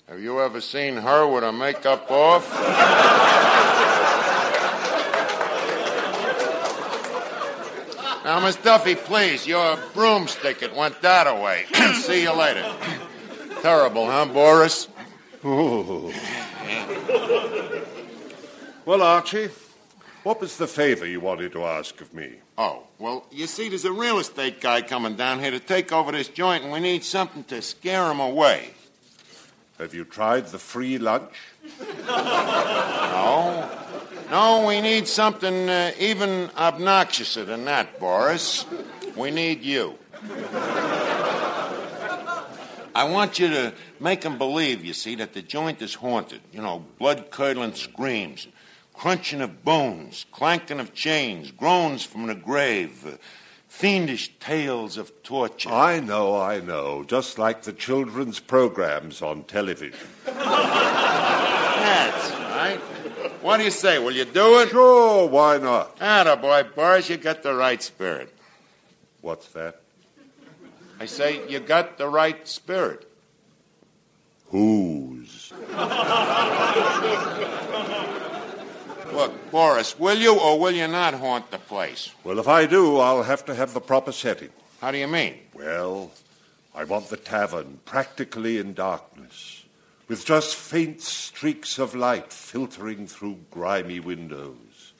Have 0.07 0.21
you 0.21 0.39
ever 0.39 0.61
seen 0.61 0.95
her 0.95 1.27
with 1.27 1.43
her 1.43 1.51
makeup 1.51 2.09
off? 2.09 2.49
now, 8.23 8.39
Miss 8.39 8.55
Duffy, 8.55 8.95
please, 8.95 9.45
your 9.45 9.77
broomstick, 9.93 10.63
it 10.63 10.73
went 10.73 11.01
that 11.01 11.27
away. 11.27 11.65
See 11.95 12.21
you 12.21 12.33
later. 12.33 12.73
Terrible, 13.61 14.05
huh, 14.05 14.27
Boris? 14.27 14.87
Oh. 15.43 16.13
Well, 18.85 19.01
Archie, 19.01 19.49
what 20.27 20.41
was 20.41 20.57
the 20.57 20.67
favor 20.67 21.05
you 21.05 21.21
wanted 21.21 21.53
to 21.53 21.63
ask 21.63 22.01
of 22.01 22.13
me? 22.13 22.33
Oh, 22.57 22.83
well, 22.99 23.25
you 23.31 23.47
see, 23.47 23.69
there's 23.69 23.85
a 23.85 23.93
real 23.93 24.19
estate 24.19 24.59
guy 24.59 24.81
coming 24.81 25.15
down 25.15 25.39
here 25.39 25.51
to 25.51 25.59
take 25.61 25.93
over 25.93 26.11
this 26.11 26.27
joint, 26.27 26.65
and 26.65 26.73
we 26.73 26.81
need 26.81 27.05
something 27.05 27.45
to 27.45 27.61
scare 27.61 28.11
him 28.11 28.19
away. 28.19 28.71
Have 29.79 29.93
you 29.93 30.03
tried 30.03 30.47
the 30.47 30.59
free 30.59 30.97
lunch? 30.97 31.31
No. 32.07 33.69
No, 34.29 34.67
we 34.67 34.81
need 34.81 35.07
something 35.07 35.69
uh, 35.69 35.93
even 35.97 36.49
obnoxiouser 36.49 37.45
than 37.45 37.65
that, 37.65 37.97
Boris. 37.99 38.65
We 39.15 39.31
need 39.31 39.63
you. 39.63 39.97
I 42.93 43.05
want 43.09 43.39
you 43.39 43.47
to 43.47 43.73
make 43.99 44.23
him 44.23 44.37
believe, 44.37 44.83
you 44.83 44.93
see, 44.93 45.15
that 45.15 45.33
the 45.33 45.41
joint 45.41 45.81
is 45.81 45.95
haunted. 45.95 46.41
You 46.51 46.61
know, 46.61 46.85
blood 46.99 47.31
curdling 47.31 47.73
screams, 47.73 48.47
crunching 48.97 49.41
of 49.41 49.63
bones, 49.63 50.25
clanking 50.31 50.79
of 50.79 50.93
chains, 50.93 51.51
groans 51.51 52.03
from 52.03 52.25
the 52.25 52.35
grave, 52.35 53.05
uh, 53.05 53.11
fiendish 53.67 54.33
tales 54.39 54.97
of 54.97 55.23
torture. 55.23 55.69
I 55.69 55.99
know, 55.99 56.35
I 56.35 56.59
know. 56.59 57.03
Just 57.03 57.37
like 57.37 57.61
the 57.61 57.73
children's 57.73 58.39
programs 58.39 59.21
on 59.21 59.43
television. 59.43 59.99
That's 60.25 60.39
right. 62.31 62.79
What 63.41 63.57
do 63.57 63.63
you 63.63 63.71
say? 63.71 63.99
Will 63.99 64.11
you 64.11 64.25
do 64.25 64.59
it? 64.61 64.69
Sure, 64.69 65.27
why 65.27 65.57
not? 65.59 65.95
Atta 66.01 66.35
boy, 66.35 66.63
Boris, 66.75 67.07
you 67.07 67.17
got 67.17 67.43
the 67.43 67.53
right 67.53 67.83
spirit. 67.83 68.33
What's 69.21 69.49
that? 69.49 69.81
I 70.99 71.05
say 71.05 71.47
you 71.47 71.59
got 71.59 71.99
the 71.99 72.07
right 72.09 72.47
spirit. 72.47 73.07
Whose? 74.47 75.53
Look, 79.17 79.49
Boris, 79.49 79.97
will 79.97 80.19
you 80.19 80.39
or 80.39 80.59
will 80.59 80.73
you 80.75 80.87
not 80.87 81.15
haunt 81.15 81.49
the 81.49 81.57
place? 81.57 82.11
Well, 82.23 82.37
if 82.37 82.47
I 82.47 82.67
do, 82.67 82.97
I'll 82.99 83.23
have 83.23 83.43
to 83.45 83.55
have 83.55 83.73
the 83.73 83.81
proper 83.81 84.11
setting. 84.11 84.51
How 84.79 84.91
do 84.91 84.99
you 84.99 85.07
mean? 85.07 85.39
Well, 85.55 86.11
I 86.75 86.83
want 86.83 87.07
the 87.07 87.17
tavern 87.17 87.79
practically 87.83 88.59
in 88.59 88.75
darkness, 88.75 89.65
with 90.07 90.23
just 90.23 90.55
faint 90.55 91.01
streaks 91.01 91.79
of 91.79 91.95
light 91.95 92.31
filtering 92.31 93.07
through 93.07 93.39
grimy 93.49 93.99
windows. 93.99 94.93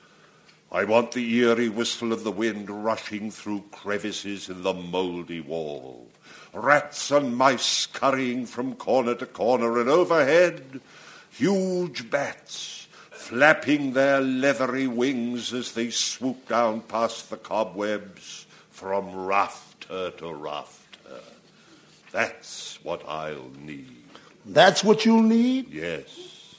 I 0.71 0.83
want 0.85 1.11
the 1.11 1.35
eerie 1.35 1.69
whistle 1.69 2.11
of 2.11 2.23
the 2.23 2.31
wind 2.31 2.71
rushing 2.71 3.29
through 3.29 3.65
crevices 3.71 4.49
in 4.49 4.63
the 4.63 4.73
mouldy 4.73 5.41
wall, 5.41 6.07
rats 6.55 7.11
and 7.11 7.37
mice 7.37 7.61
scurrying 7.61 8.47
from 8.47 8.77
corner 8.77 9.13
to 9.13 9.27
corner, 9.27 9.79
and 9.79 9.87
overhead, 9.87 10.81
huge 11.29 12.09
bats 12.09 12.76
flapping 13.27 13.91
their 13.91 14.21
leathery 14.21 14.87
wings 14.87 15.53
as 15.53 15.73
they 15.73 15.89
swoop 15.89 16.47
down 16.47 16.79
past 16.79 17.29
the 17.29 17.35
cobwebs 17.35 18.45
from 18.71 19.13
rafter 19.13 20.11
to 20.11 20.33
rafter. 20.33 21.19
That's 22.13 22.79
what 22.83 23.03
I'll 23.05 23.51
need. 23.59 23.97
That's 24.45 24.81
what 24.81 25.05
you'll 25.05 25.23
need? 25.23 25.73
Yes. 25.73 26.55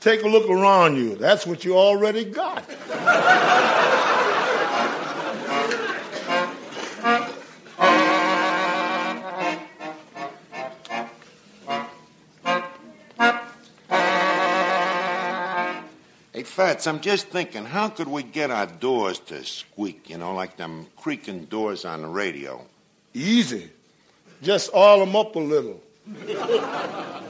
Take 0.00 0.24
a 0.24 0.28
look 0.28 0.50
around 0.50 0.96
you. 0.96 1.14
That's 1.14 1.46
what 1.46 1.64
you 1.64 1.78
already 1.78 2.24
got. 2.24 2.64
Fats, 16.58 16.88
I'm 16.88 16.98
just 16.98 17.28
thinking, 17.28 17.64
how 17.64 17.88
could 17.88 18.08
we 18.08 18.24
get 18.24 18.50
our 18.50 18.66
doors 18.66 19.20
to 19.26 19.44
squeak, 19.44 20.10
you 20.10 20.18
know, 20.18 20.34
like 20.34 20.56
them 20.56 20.88
creaking 20.96 21.44
doors 21.44 21.84
on 21.84 22.02
the 22.02 22.08
radio? 22.08 22.66
Easy. 23.14 23.70
Just 24.42 24.74
oil 24.74 24.98
them 24.98 25.14
up 25.14 25.36
a 25.36 25.38
little. 25.38 25.80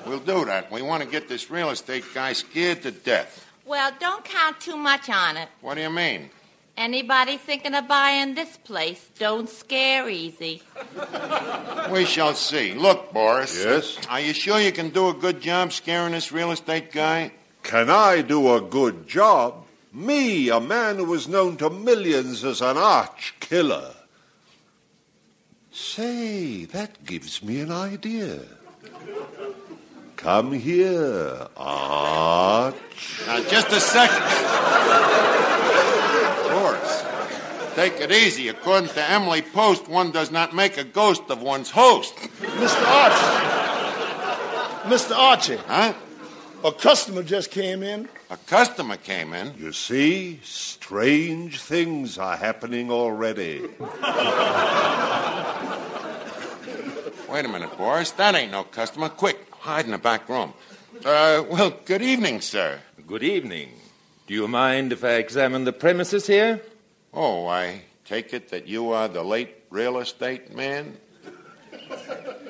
We'll 0.06 0.20
do 0.20 0.46
that. 0.46 0.72
We 0.72 0.80
want 0.80 1.02
to 1.02 1.08
get 1.10 1.28
this 1.28 1.50
real 1.50 1.68
estate 1.68 2.04
guy 2.14 2.32
scared 2.32 2.80
to 2.84 2.90
death. 2.90 3.44
Well, 3.66 3.92
don't 4.00 4.24
count 4.24 4.62
too 4.62 4.78
much 4.78 5.10
on 5.10 5.36
it. 5.36 5.50
What 5.60 5.74
do 5.74 5.82
you 5.82 5.90
mean? 5.90 6.30
Anybody 6.78 7.36
thinking 7.36 7.74
of 7.74 7.86
buying 7.86 8.34
this 8.34 8.56
place 8.56 9.10
don't 9.18 9.50
scare 9.50 10.08
easy. 10.08 10.62
We 11.90 12.06
shall 12.06 12.32
see. 12.32 12.72
Look, 12.72 13.12
Boris. 13.12 13.62
Yes? 13.62 13.98
Are 14.08 14.20
you 14.20 14.32
sure 14.32 14.58
you 14.58 14.72
can 14.72 14.88
do 14.88 15.10
a 15.10 15.12
good 15.12 15.42
job 15.42 15.74
scaring 15.74 16.12
this 16.12 16.32
real 16.32 16.50
estate 16.50 16.92
guy? 16.92 17.32
Can 17.68 17.90
I 17.90 18.22
do 18.22 18.54
a 18.54 18.62
good 18.62 19.06
job? 19.06 19.66
Me, 19.92 20.48
a 20.48 20.58
man 20.58 20.96
who 20.96 21.04
was 21.04 21.28
known 21.28 21.58
to 21.58 21.68
millions 21.68 22.42
as 22.42 22.62
an 22.62 22.78
arch 22.78 23.34
killer. 23.40 23.94
Say, 25.70 26.64
that 26.64 27.04
gives 27.04 27.42
me 27.42 27.60
an 27.60 27.70
idea. 27.70 28.40
Come 30.16 30.54
here, 30.54 31.46
Arch. 31.58 32.74
Now, 33.26 33.42
just 33.44 33.68
a 33.68 33.80
second. 33.80 34.24
Boris, 36.48 37.04
take 37.74 38.00
it 38.00 38.10
easy. 38.10 38.48
According 38.48 38.88
to 38.94 39.10
Emily 39.10 39.42
Post, 39.42 39.88
one 39.88 40.10
does 40.10 40.30
not 40.30 40.54
make 40.54 40.78
a 40.78 40.84
ghost 40.84 41.24
of 41.28 41.42
one's 41.42 41.68
host. 41.68 42.16
Mr. 42.16 42.86
Archie. 42.86 43.44
Mr. 44.88 45.14
Archie, 45.14 45.56
Huh? 45.66 45.92
A 46.64 46.72
customer 46.72 47.22
just 47.22 47.50
came 47.50 47.82
in. 47.82 48.08
A 48.30 48.36
customer 48.36 48.96
came 48.96 49.32
in. 49.32 49.54
You 49.58 49.72
see, 49.72 50.40
strange 50.42 51.60
things 51.60 52.18
are 52.18 52.36
happening 52.36 52.90
already. 52.90 53.60
Wait 57.28 57.44
a 57.44 57.48
minute, 57.48 57.76
Boris. 57.76 58.10
That 58.12 58.34
ain't 58.34 58.52
no 58.52 58.64
customer. 58.64 59.08
Quick, 59.08 59.38
hide 59.52 59.84
in 59.84 59.90
the 59.92 59.98
back 59.98 60.28
room. 60.28 60.52
Uh, 61.04 61.44
well, 61.48 61.72
good 61.84 62.02
evening, 62.02 62.40
sir. 62.40 62.80
Good 63.06 63.22
evening. 63.22 63.70
Do 64.26 64.34
you 64.34 64.48
mind 64.48 64.92
if 64.92 65.04
I 65.04 65.14
examine 65.14 65.64
the 65.64 65.72
premises 65.72 66.26
here? 66.26 66.60
Oh, 67.14 67.46
I 67.46 67.82
take 68.04 68.32
it 68.34 68.48
that 68.50 68.66
you 68.66 68.92
are 68.92 69.08
the 69.08 69.22
late 69.22 69.54
real 69.70 69.98
estate 69.98 70.54
man? 70.54 70.96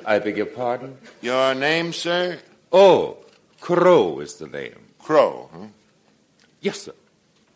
I 0.05 0.19
beg 0.19 0.37
your 0.37 0.45
pardon? 0.47 0.97
Your 1.21 1.53
name, 1.53 1.93
sir? 1.93 2.39
Oh, 2.71 3.17
Crow 3.61 4.19
is 4.19 4.35
the 4.35 4.47
name. 4.47 4.79
Crow, 4.99 5.49
huh? 5.53 5.67
Yes, 6.61 6.83
sir. 6.83 6.93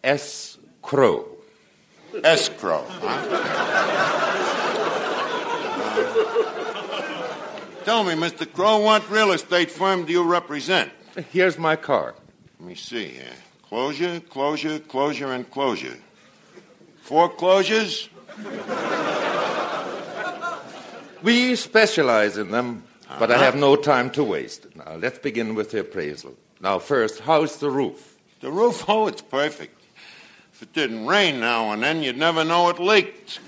S. 0.03 0.57
Crow. 0.81 1.33
Escrow, 2.23 2.85
huh? 2.87 3.25
Uh, 7.05 7.85
tell 7.85 8.03
me, 8.03 8.13
Mr. 8.13 8.51
Crow, 8.51 8.79
what 8.79 9.09
real 9.09 9.31
estate 9.31 9.71
firm 9.71 10.05
do 10.05 10.11
you 10.11 10.23
represent? 10.23 10.91
Here's 11.31 11.57
my 11.57 11.75
card. 11.75 12.13
Let 12.59 12.67
me 12.69 12.75
see 12.75 13.05
here. 13.07 13.33
Closure, 13.67 14.19
closure, 14.19 14.79
closure, 14.79 15.31
and 15.31 15.49
closure. 15.49 15.97
Foreclosures? 17.01 18.09
We 21.23 21.55
specialize 21.55 22.37
in 22.37 22.51
them, 22.51 22.83
but 23.19 23.31
I 23.31 23.37
have 23.37 23.55
no 23.55 23.75
time 23.75 24.09
to 24.11 24.23
waste. 24.23 24.75
Now, 24.75 24.95
let's 24.95 25.19
begin 25.19 25.55
with 25.55 25.71
the 25.71 25.81
appraisal. 25.81 26.35
Now, 26.61 26.79
first, 26.79 27.21
how's 27.21 27.57
the 27.57 27.69
roof? 27.69 28.17
The 28.41 28.51
roof, 28.51 28.85
oh, 28.87 29.07
it's 29.07 29.21
perfect. 29.21 29.79
If 30.53 30.61
it 30.61 30.73
didn't 30.73 31.07
rain 31.07 31.39
now 31.39 31.71
and 31.71 31.81
then, 31.81 32.03
you'd 32.03 32.17
never 32.17 32.43
know 32.43 32.69
it 32.69 32.79
leaked. 32.79 33.39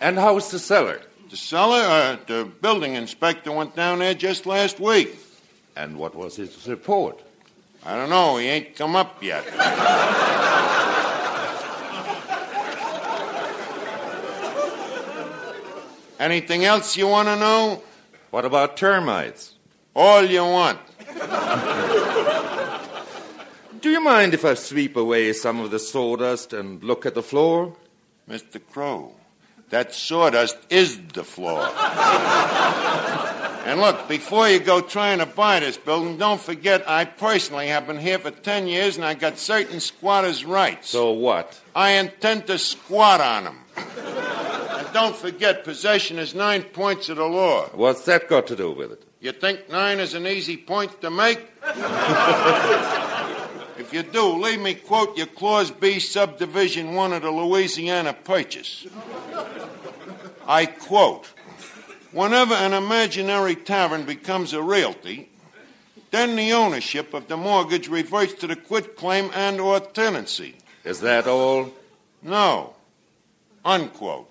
And 0.00 0.18
how's 0.18 0.50
the 0.50 0.58
cellar? 0.58 1.00
The 1.30 1.36
cellar, 1.36 1.78
uh, 1.78 2.16
the 2.26 2.48
building 2.60 2.94
inspector 2.94 3.50
went 3.50 3.74
down 3.74 3.98
there 3.98 4.14
just 4.14 4.46
last 4.46 4.78
week. 4.78 5.18
And 5.74 5.98
what 5.98 6.14
was 6.14 6.36
his 6.36 6.68
report? 6.68 7.22
I 7.84 7.96
don't 7.96 8.10
know, 8.10 8.36
he 8.36 8.46
ain't 8.46 8.76
come 8.76 8.96
up 8.96 9.22
yet. 9.22 9.44
Anything 16.18 16.64
else 16.64 16.96
you 16.96 17.08
want 17.08 17.28
to 17.28 17.36
know? 17.36 17.82
What 18.30 18.44
about 18.44 18.76
termites? 18.76 19.54
All 19.94 20.24
you 20.24 20.42
want. 20.42 20.78
Do 23.80 23.90
you 23.90 24.00
mind 24.00 24.34
if 24.34 24.44
I 24.44 24.54
sweep 24.54 24.96
away 24.96 25.32
some 25.32 25.60
of 25.60 25.70
the 25.70 25.78
sawdust 25.78 26.52
and 26.52 26.82
look 26.82 27.06
at 27.06 27.14
the 27.14 27.22
floor? 27.22 27.76
Mr. 28.28 28.60
Crow, 28.72 29.12
that 29.70 29.94
sawdust 29.94 30.56
is 30.70 30.98
the 31.14 31.22
floor. 31.22 31.60
and 33.66 33.80
look, 33.80 34.08
before 34.08 34.48
you 34.48 34.58
go 34.58 34.80
trying 34.80 35.18
to 35.18 35.26
buy 35.26 35.60
this 35.60 35.76
building, 35.76 36.16
don't 36.16 36.40
forget 36.40 36.88
I 36.90 37.04
personally 37.04 37.68
have 37.68 37.86
been 37.86 37.98
here 37.98 38.18
for 38.18 38.30
10 38.30 38.66
years 38.66 38.96
and 38.96 39.04
I 39.04 39.14
got 39.14 39.38
certain 39.38 39.80
squatters' 39.80 40.44
rights. 40.44 40.88
So 40.88 41.12
what? 41.12 41.60
I 41.74 41.92
intend 41.92 42.46
to 42.48 42.58
squat 42.58 43.20
on 43.20 43.44
them. 43.44 43.58
don't 44.96 45.14
forget, 45.14 45.62
possession 45.62 46.18
is 46.18 46.34
nine 46.34 46.62
points 46.62 47.10
of 47.10 47.18
the 47.18 47.24
law. 47.26 47.66
What's 47.74 48.06
that 48.06 48.30
got 48.30 48.46
to 48.46 48.56
do 48.56 48.70
with 48.70 48.92
it? 48.92 49.02
You 49.20 49.32
think 49.32 49.68
nine 49.68 50.00
is 50.00 50.14
an 50.14 50.26
easy 50.26 50.56
point 50.56 51.02
to 51.02 51.10
make? 51.10 51.38
if 53.76 53.90
you 53.92 54.02
do, 54.02 54.42
leave 54.42 54.58
me 54.58 54.72
quote 54.72 55.14
your 55.18 55.26
Clause 55.26 55.70
B, 55.70 55.98
Subdivision 55.98 56.94
1 56.94 57.12
of 57.12 57.20
the 57.20 57.30
Louisiana 57.30 58.14
Purchase. 58.14 58.86
I 60.48 60.64
quote 60.64 61.26
Whenever 62.12 62.54
an 62.54 62.72
imaginary 62.72 63.54
tavern 63.54 64.06
becomes 64.06 64.54
a 64.54 64.62
realty, 64.62 65.28
then 66.10 66.36
the 66.36 66.54
ownership 66.54 67.12
of 67.12 67.28
the 67.28 67.36
mortgage 67.36 67.88
reverts 67.88 68.32
to 68.32 68.46
the 68.46 68.56
quit 68.56 68.96
claim 68.96 69.30
and 69.34 69.60
or 69.60 69.78
tenancy. 69.78 70.56
Is 70.84 71.00
that 71.00 71.26
all? 71.26 71.74
No. 72.22 72.76
Unquote. 73.62 74.30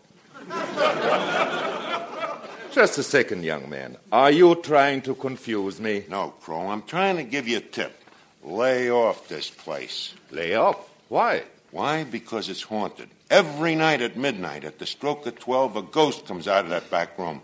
Just 2.72 2.98
a 2.98 3.04
second, 3.04 3.44
young 3.44 3.70
man. 3.70 3.98
Are 4.12 4.32
you 4.32 4.56
trying 4.56 5.02
to 5.04 5.16
confuse 5.16 5.80
me? 5.80 6.04
No, 6.10 6.34
Crow, 6.42 6.68
I'm 6.68 6.84
trying 6.84 7.16
to 7.18 7.24
give 7.24 7.48
you 7.48 7.58
a 7.58 7.62
tip. 7.62 8.04
Lay 8.44 8.92
off 8.92 9.28
this 9.28 9.50
place. 9.50 10.14
Lay 10.30 10.56
off. 10.56 10.78
Why? 11.08 11.44
Why? 11.72 12.04
Because 12.04 12.50
it's 12.50 12.64
haunted. 12.64 13.10
Every 13.30 13.76
night 13.76 14.02
at 14.02 14.18
midnight, 14.18 14.66
at 14.66 14.78
the 14.78 14.86
stroke 14.86 15.26
of 15.26 15.40
12, 15.40 15.76
a 15.78 15.82
ghost 15.82 16.26
comes 16.26 16.48
out 16.48 16.66
of 16.66 16.70
that 16.70 16.92
back 16.92 17.18
room. 17.18 17.42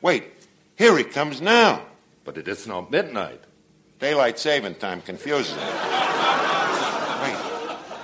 Wait, 0.00 0.24
here 0.76 0.96
he 0.98 1.04
comes 1.04 1.40
now. 1.40 1.82
But 2.24 2.38
it 2.38 2.46
is 2.46 2.66
not 2.66 2.90
midnight. 2.90 3.40
Daylight 3.98 4.38
saving 4.38 4.74
time 4.76 5.00
confuses 5.00 5.54
me. 5.56 5.62
Wait, 7.22 7.36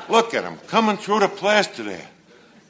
look 0.09 0.35
at 0.35 0.45
him 0.45 0.57
coming 0.67 0.97
through 0.97 1.21
the 1.21 1.29
plaster 1.29 1.83
there. 1.83 2.09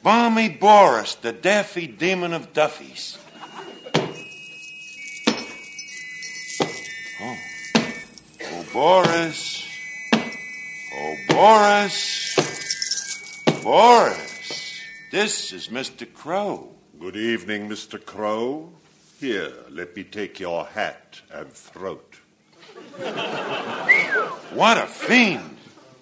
Balmy 0.03 0.49
Boris, 0.49 1.13
the 1.15 1.31
daffy 1.31 1.85
demon 1.85 2.33
of 2.33 2.53
Duffies. 2.53 3.19
Oh. 7.21 7.37
Oh, 8.43 8.65
Boris. 8.73 9.63
Oh, 10.93 11.15
Boris. 11.29 12.35
Boris. 13.63 14.81
This 15.11 15.53
is 15.53 15.67
Mr. 15.67 16.11
Crow. 16.11 16.73
Good 16.99 17.15
evening, 17.15 17.69
Mr. 17.69 18.03
Crow. 18.03 18.71
Here, 19.19 19.53
let 19.69 19.95
me 19.95 20.03
take 20.03 20.39
your 20.39 20.65
hat 20.65 21.21
and 21.31 21.53
throat. 21.53 22.15
What 24.55 24.77
a 24.79 24.87
fiend. 24.87 25.57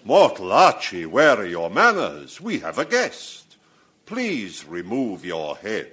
Mortal 0.05 0.53
Archie, 0.53 1.05
where 1.05 1.35
are 1.35 1.45
your 1.45 1.69
manners? 1.69 2.39
We 2.39 2.59
have 2.59 2.77
a 2.79 2.85
guest. 2.85 3.48
Please 4.09 4.65
remove 4.65 5.23
your 5.23 5.55
head. 5.57 5.91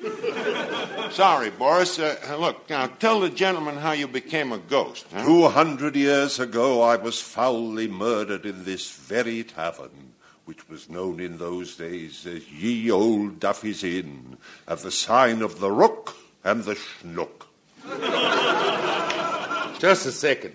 Sorry, 1.10 1.50
Boris. 1.50 1.98
Uh, 1.98 2.36
look, 2.38 2.70
now 2.70 2.86
tell 2.86 3.18
the 3.18 3.30
gentleman 3.30 3.78
how 3.78 3.90
you 3.90 4.06
became 4.06 4.52
a 4.52 4.58
ghost. 4.58 5.06
Huh? 5.12 5.24
Two 5.24 5.48
hundred 5.48 5.96
years 5.96 6.38
ago, 6.38 6.82
I 6.82 6.94
was 6.94 7.20
foully 7.20 7.88
murdered 7.88 8.46
in 8.46 8.64
this 8.64 8.88
very 8.92 9.42
tavern, 9.42 10.12
which 10.44 10.68
was 10.68 10.88
known 10.88 11.18
in 11.18 11.38
those 11.38 11.74
days 11.74 12.24
as 12.28 12.48
Ye 12.48 12.92
Old 12.92 13.40
Duffy's 13.40 13.82
Inn, 13.82 14.36
at 14.68 14.78
the 14.78 14.92
sign 14.92 15.42
of 15.42 15.58
the 15.58 15.72
Rook 15.72 16.14
and 16.44 16.62
the 16.62 16.76
Schnook. 16.76 17.46
Just 19.80 20.06
a 20.06 20.12
second. 20.12 20.54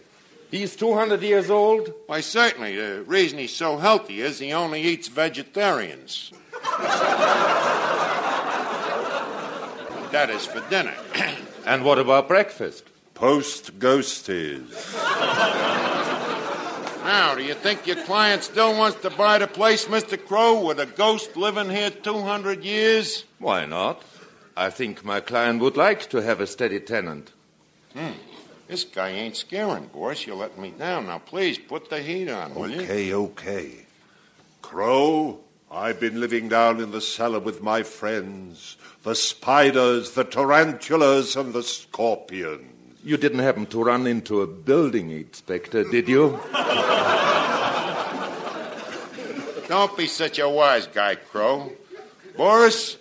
He's 0.50 0.78
200 0.78 1.22
years 1.22 1.50
old? 1.50 1.94
Why, 2.08 2.22
certainly. 2.22 2.78
The 2.78 3.04
reason 3.04 3.40
he's 3.40 3.54
so 3.54 3.76
healthy 3.76 4.22
is 4.22 4.40
he 4.40 4.54
only 4.54 4.82
eats 4.84 5.10
vegetarians. 5.10 6.32
That 10.12 10.30
is 10.30 10.46
for 10.46 10.62
dinner. 10.70 10.96
And 11.64 11.86
what 11.86 12.00
about 12.00 12.28
breakfast? 12.28 12.86
Post 13.14 13.78
ghosties. 13.78 14.72
now, 17.06 17.36
do 17.36 17.44
you 17.44 17.54
think 17.54 17.86
your 17.86 17.98
client 17.98 18.44
still 18.44 18.76
wants 18.76 19.00
to 19.02 19.12
buy 19.12 19.38
the 19.38 19.46
place, 19.46 19.86
Mr. 19.86 20.18
Crow, 20.18 20.66
with 20.66 20.80
a 20.80 20.88
ghost 20.88 21.38
living 21.38 21.70
here 21.70 21.92
200 21.92 22.64
years? 22.64 23.26
Why 23.38 23.68
not? 23.68 24.02
I 24.58 24.72
think 24.72 25.06
my 25.06 25.20
client 25.20 25.62
would 25.62 25.78
like 25.78 26.10
to 26.10 26.18
have 26.24 26.42
a 26.42 26.48
steady 26.48 26.80
tenant. 26.80 27.32
Hmm. 27.94 28.14
This 28.68 28.84
guy 28.84 29.10
ain't 29.10 29.36
scaring, 29.36 29.88
Boris. 29.88 30.26
You're 30.26 30.36
letting 30.36 30.62
me 30.62 30.72
down. 30.72 31.08
Now, 31.08 31.20
please, 31.20 31.60
put 31.60 31.90
the 31.90 32.02
heat 32.02 32.30
on, 32.30 32.56
will 32.56 32.72
you? 32.72 32.82
Okay, 32.82 33.14
okay. 33.14 33.72
Crow, 34.62 35.42
I've 35.74 36.02
been 36.02 36.20
living 36.20 36.50
down 36.50 36.82
in 36.82 36.92
the 36.92 37.00
cellar 37.00 37.40
with 37.40 37.62
my 37.62 37.84
friends 37.84 38.76
the 39.04 39.16
spiders, 39.16 40.12
the 40.12 40.26
tarantulas, 40.26 41.38
and 41.38 41.54
the 41.54 41.64
scorpions. 41.64 43.00
You 43.06 43.16
didn't 43.16 43.40
happen 43.40 43.66
to 43.68 43.82
run 43.82 44.06
into 44.06 44.42
a 44.42 44.48
building 44.48 45.12
inspector, 45.12 45.86
did 45.86 46.10
you? 46.10 46.40
Don't 49.70 49.96
be 49.96 50.08
such 50.08 50.40
a 50.40 50.50
wise 50.50 50.88
guy, 50.88 51.16
Crow. 51.16 51.72
Boris, 52.36 52.98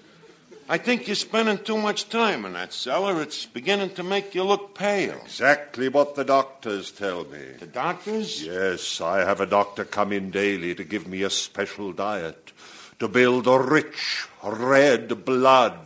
I 0.70 0.78
think 0.78 1.08
you're 1.08 1.16
spending 1.16 1.58
too 1.58 1.76
much 1.76 2.08
time 2.08 2.44
in 2.44 2.52
that 2.52 2.72
cellar. 2.72 3.20
It's 3.20 3.44
beginning 3.44 3.90
to 3.94 4.04
make 4.04 4.36
you 4.36 4.44
look 4.44 4.72
pale. 4.72 5.20
Exactly 5.24 5.88
what 5.88 6.14
the 6.14 6.22
doctors 6.22 6.92
tell 6.92 7.24
me. 7.24 7.42
The 7.58 7.66
doctors? 7.66 8.46
Yes, 8.46 9.00
I 9.00 9.24
have 9.24 9.40
a 9.40 9.46
doctor 9.46 9.84
come 9.84 10.12
in 10.12 10.30
daily 10.30 10.76
to 10.76 10.84
give 10.84 11.08
me 11.08 11.24
a 11.24 11.30
special 11.30 11.92
diet, 11.92 12.52
to 13.00 13.08
build 13.08 13.48
a 13.48 13.58
rich, 13.58 14.28
red 14.44 15.24
blood. 15.24 15.76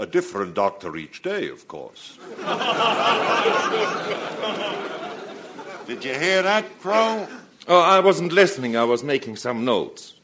A 0.00 0.06
different 0.06 0.54
doctor 0.54 0.96
each 0.96 1.22
day, 1.22 1.48
of 1.48 1.68
course. 1.68 2.18
Did 5.86 6.04
you 6.04 6.14
hear 6.14 6.42
that, 6.42 6.64
Crow? 6.80 7.28
Oh, 7.68 7.80
I 7.80 8.00
wasn't 8.00 8.32
listening. 8.32 8.76
I 8.76 8.82
was 8.82 9.04
making 9.04 9.36
some 9.36 9.64
notes. 9.64 10.14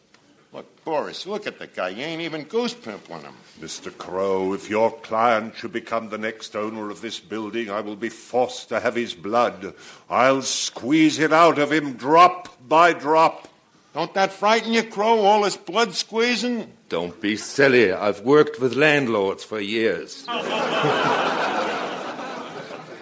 Look, 0.52 0.84
Boris, 0.84 1.26
look 1.26 1.46
at 1.46 1.58
the 1.58 1.66
guy. 1.66 1.90
You 1.90 2.04
ain't 2.04 2.22
even 2.22 2.44
goose 2.44 2.72
pimpling 2.72 3.22
him. 3.22 3.34
Mr. 3.61 3.96
Crow, 3.96 4.54
if 4.54 4.70
your 4.70 4.90
client 4.90 5.54
should 5.56 5.72
become 5.72 6.08
the 6.08 6.16
next 6.16 6.56
owner 6.56 6.90
of 6.90 7.02
this 7.02 7.20
building, 7.20 7.68
I 7.70 7.82
will 7.82 7.96
be 7.96 8.08
forced 8.08 8.70
to 8.70 8.80
have 8.80 8.94
his 8.94 9.14
blood. 9.14 9.74
I'll 10.08 10.40
squeeze 10.42 11.18
it 11.18 11.34
out 11.34 11.58
of 11.58 11.70
him 11.70 11.94
drop 11.94 12.56
by 12.66 12.94
drop. 12.94 13.48
Don't 13.92 14.14
that 14.14 14.32
frighten 14.32 14.72
you, 14.72 14.84
Crow? 14.84 15.20
All 15.20 15.42
this 15.42 15.56
blood 15.56 15.94
squeezing? 15.94 16.72
Don't 16.88 17.20
be 17.20 17.37
silly. 17.37 17.92
I've 17.92 18.20
worked 18.20 18.58
with 18.61 18.74
landlords 18.74 19.44
for 19.44 19.61
years. 19.61 20.24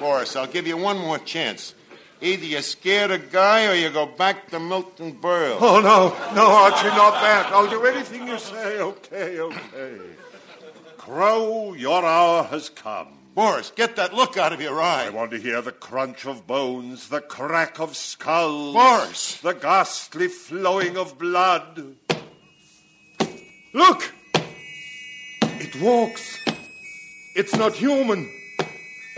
Boris, 0.01 0.35
I'll 0.35 0.47
give 0.47 0.67
you 0.67 0.77
one 0.77 0.99
more 0.99 1.19
chance. 1.19 1.75
Either 2.21 2.47
you 2.47 2.63
scare 2.63 3.09
the 3.09 3.19
guy 3.19 3.67
or 3.67 3.75
you 3.75 3.91
go 3.91 4.07
back 4.07 4.49
to 4.51 4.59
Milton 4.59 5.21
Berle. 5.21 5.59
Oh, 5.61 5.81
no, 5.81 6.09
no, 6.35 6.47
Archie, 6.47 6.89
not 6.89 7.21
that. 7.21 7.53
I'll 7.53 7.69
do 7.69 7.85
anything 7.85 8.27
you 8.27 8.39
say. 8.39 8.81
Okay, 8.81 9.39
okay. 9.39 9.99
Crow, 10.97 11.75
your 11.75 12.05
hour 12.05 12.45
has 12.45 12.71
come. 12.71 13.09
Boris, 13.35 13.71
get 13.77 13.97
that 13.97 14.15
look 14.15 14.39
out 14.39 14.55
of 14.55 14.63
your 14.63 14.81
eye. 14.81 15.05
I 15.05 15.11
want 15.11 15.31
to 15.33 15.39
hear 15.39 15.61
the 15.61 15.71
crunch 15.71 16.25
of 16.25 16.47
bones, 16.47 17.11
the 17.11 17.21
crack 17.21 17.79
of 17.79 17.95
skulls. 17.95 18.75
Boris! 18.75 19.39
The 19.43 19.53
ghastly 19.53 20.29
flowing 20.29 20.97
of 20.97 21.19
blood. 21.19 21.97
Look! 23.75 24.15
It 25.43 25.77
walks. 25.83 26.39
It's 27.35 27.55
not 27.55 27.75
human. 27.75 28.33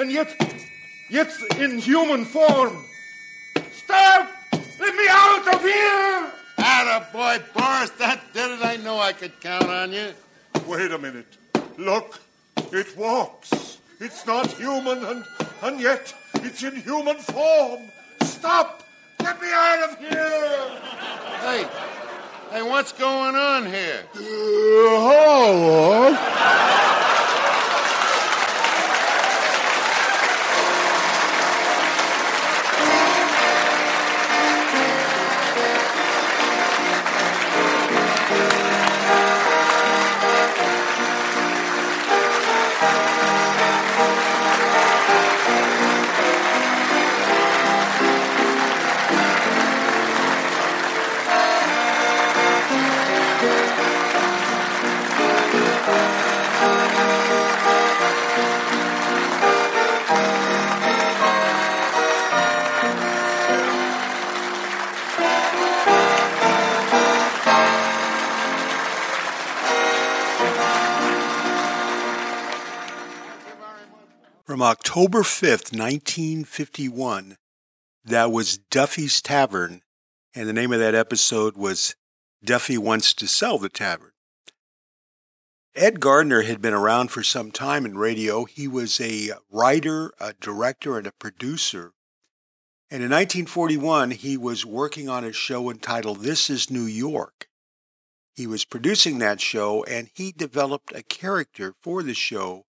And 0.00 0.10
yet, 0.10 0.34
yet 1.10 1.32
in 1.58 1.78
human 1.78 2.24
form. 2.24 2.84
Stop! 3.72 4.30
Let 4.52 4.94
me 4.94 5.06
out 5.08 5.54
of 5.54 5.60
here! 5.62 6.32
Atta 6.58 7.06
boy, 7.12 7.38
Boris, 7.54 7.90
that 7.98 8.20
did 8.32 8.50
it. 8.50 8.64
I 8.64 8.76
know 8.76 8.98
I 8.98 9.12
could 9.12 9.40
count 9.40 9.64
on 9.64 9.92
you. 9.92 10.12
Wait 10.66 10.90
a 10.92 10.98
minute. 10.98 11.36
Look, 11.76 12.20
it 12.72 12.96
walks. 12.96 13.78
It's 14.00 14.26
not 14.26 14.46
human, 14.52 15.04
and, 15.04 15.24
and 15.62 15.80
yet 15.80 16.14
it's 16.34 16.62
in 16.62 16.76
human 16.76 17.16
form. 17.16 17.90
Stop! 18.22 18.82
Get 19.18 19.40
me 19.40 19.48
out 19.50 19.90
of 19.90 19.98
here! 19.98 20.80
Hey, 21.40 21.66
hey, 22.50 22.62
what's 22.62 22.92
going 22.92 23.34
on 23.34 23.66
here? 23.66 24.04
Uh, 24.14 24.20
oh, 24.20 26.14
From 26.14 27.07
October 74.98 75.22
5th, 75.22 75.78
1951, 75.78 77.36
that 78.04 78.32
was 78.32 78.58
Duffy's 78.58 79.22
Tavern, 79.22 79.82
and 80.34 80.48
the 80.48 80.52
name 80.52 80.72
of 80.72 80.80
that 80.80 80.96
episode 80.96 81.56
was 81.56 81.94
Duffy 82.44 82.76
Wants 82.76 83.14
to 83.14 83.28
Sell 83.28 83.58
the 83.58 83.68
Tavern. 83.68 84.10
Ed 85.76 86.00
Gardner 86.00 86.42
had 86.42 86.60
been 86.60 86.74
around 86.74 87.12
for 87.12 87.22
some 87.22 87.52
time 87.52 87.86
in 87.86 87.96
radio. 87.96 88.44
He 88.44 88.66
was 88.66 89.00
a 89.00 89.34
writer, 89.52 90.10
a 90.18 90.34
director, 90.40 90.98
and 90.98 91.06
a 91.06 91.12
producer. 91.12 91.92
And 92.90 93.00
in 93.00 93.10
1941, 93.10 94.10
he 94.10 94.36
was 94.36 94.66
working 94.66 95.08
on 95.08 95.22
a 95.22 95.32
show 95.32 95.70
entitled 95.70 96.22
This 96.22 96.50
is 96.50 96.72
New 96.72 96.86
York. 96.86 97.46
He 98.34 98.48
was 98.48 98.64
producing 98.64 99.18
that 99.18 99.40
show, 99.40 99.84
and 99.84 100.10
he 100.12 100.32
developed 100.32 100.92
a 100.92 101.04
character 101.04 101.76
for 101.80 102.02
the 102.02 102.14
show 102.14 102.64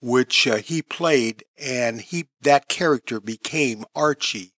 which 0.00 0.46
uh, 0.46 0.56
he 0.56 0.82
played, 0.82 1.44
and 1.58 2.00
he 2.00 2.26
that 2.40 2.68
character 2.68 3.20
became 3.20 3.84
Archie 3.94 4.52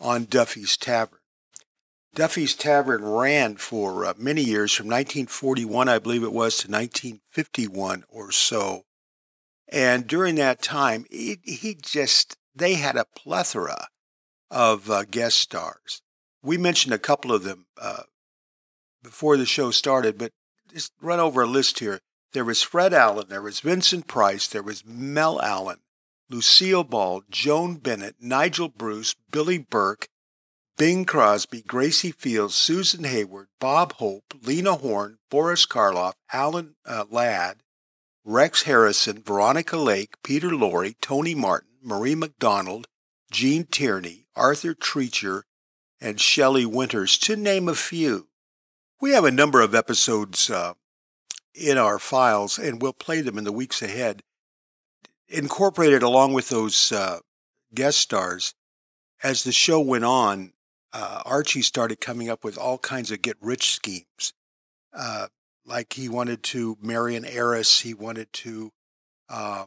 on 0.00 0.24
Duffy's 0.24 0.76
Tavern. 0.76 1.18
Duffy's 2.14 2.54
Tavern 2.54 3.04
ran 3.04 3.56
for 3.56 4.04
uh, 4.04 4.14
many 4.16 4.42
years, 4.42 4.72
from 4.72 4.86
1941, 4.86 5.88
I 5.88 5.98
believe 5.98 6.22
it 6.22 6.32
was, 6.32 6.56
to 6.58 6.70
1951 6.70 8.04
or 8.08 8.30
so. 8.30 8.84
And 9.68 10.06
during 10.06 10.36
that 10.36 10.62
time, 10.62 11.06
he, 11.10 11.76
just 11.82 12.36
they 12.54 12.74
had 12.74 12.96
a 12.96 13.06
plethora 13.16 13.88
of 14.50 14.88
uh, 14.88 15.04
guest 15.10 15.38
stars. 15.38 16.02
we 16.42 16.56
mentioned 16.56 16.94
a 16.94 16.98
couple 16.98 17.32
of 17.32 17.42
them 17.42 17.66
uh, 17.80 18.02
before 19.02 19.36
the 19.36 19.46
show 19.46 19.72
started, 19.72 20.16
but 20.16 20.30
just 20.72 20.92
run 21.00 21.18
over 21.18 21.42
a 21.42 21.46
list 21.46 21.80
here. 21.80 22.00
There 22.34 22.44
was 22.44 22.62
Fred 22.62 22.92
Allen, 22.92 23.26
there 23.28 23.40
was 23.40 23.60
Vincent 23.60 24.08
Price, 24.08 24.48
there 24.48 24.62
was 24.62 24.84
Mel 24.84 25.40
Allen, 25.40 25.78
Lucille 26.28 26.82
Ball, 26.82 27.22
Joan 27.30 27.76
Bennett, 27.76 28.16
Nigel 28.20 28.68
Bruce, 28.68 29.14
Billie 29.30 29.58
Burke, 29.58 30.08
Bing 30.76 31.04
Crosby, 31.04 31.62
Gracie 31.62 32.10
Fields, 32.10 32.56
Susan 32.56 33.04
Hayward, 33.04 33.46
Bob 33.60 33.92
Hope, 33.94 34.34
Lena 34.42 34.74
Horne, 34.74 35.18
Boris 35.30 35.64
Karloff, 35.64 36.14
Alan 36.32 36.74
uh, 36.84 37.04
Ladd, 37.08 37.58
Rex 38.24 38.64
Harrison, 38.64 39.22
Veronica 39.22 39.76
Lake, 39.76 40.16
Peter 40.24 40.50
Lorre, 40.50 40.96
Tony 41.00 41.36
Martin, 41.36 41.76
Marie 41.80 42.16
McDonald, 42.16 42.88
Gene 43.30 43.64
Tierney, 43.64 44.26
Arthur 44.34 44.74
Treacher, 44.74 45.42
and 46.00 46.20
Shelley 46.20 46.66
Winters, 46.66 47.16
to 47.18 47.36
name 47.36 47.68
a 47.68 47.76
few. 47.76 48.26
We 49.00 49.12
have 49.12 49.24
a 49.24 49.30
number 49.30 49.60
of 49.60 49.72
episodes 49.72 50.50
uh, 50.50 50.72
in 51.54 51.78
our 51.78 51.98
files, 51.98 52.58
and 52.58 52.82
we'll 52.82 52.92
play 52.92 53.20
them 53.20 53.38
in 53.38 53.44
the 53.44 53.52
weeks 53.52 53.80
ahead, 53.80 54.22
incorporated 55.28 56.02
along 56.02 56.32
with 56.32 56.48
those 56.48 56.92
uh, 56.92 57.20
guest 57.74 57.98
stars. 57.98 58.54
As 59.22 59.44
the 59.44 59.52
show 59.52 59.80
went 59.80 60.04
on, 60.04 60.52
uh, 60.92 61.22
Archie 61.24 61.62
started 61.62 62.00
coming 62.00 62.28
up 62.28 62.44
with 62.44 62.58
all 62.58 62.78
kinds 62.78 63.10
of 63.10 63.22
get 63.22 63.36
rich 63.40 63.70
schemes. 63.70 64.32
Uh, 64.92 65.28
like 65.64 65.94
he 65.94 66.08
wanted 66.08 66.42
to 66.42 66.76
marry 66.80 67.16
an 67.16 67.24
heiress, 67.24 67.80
he 67.80 67.94
wanted 67.94 68.32
to 68.32 68.70
uh, 69.28 69.64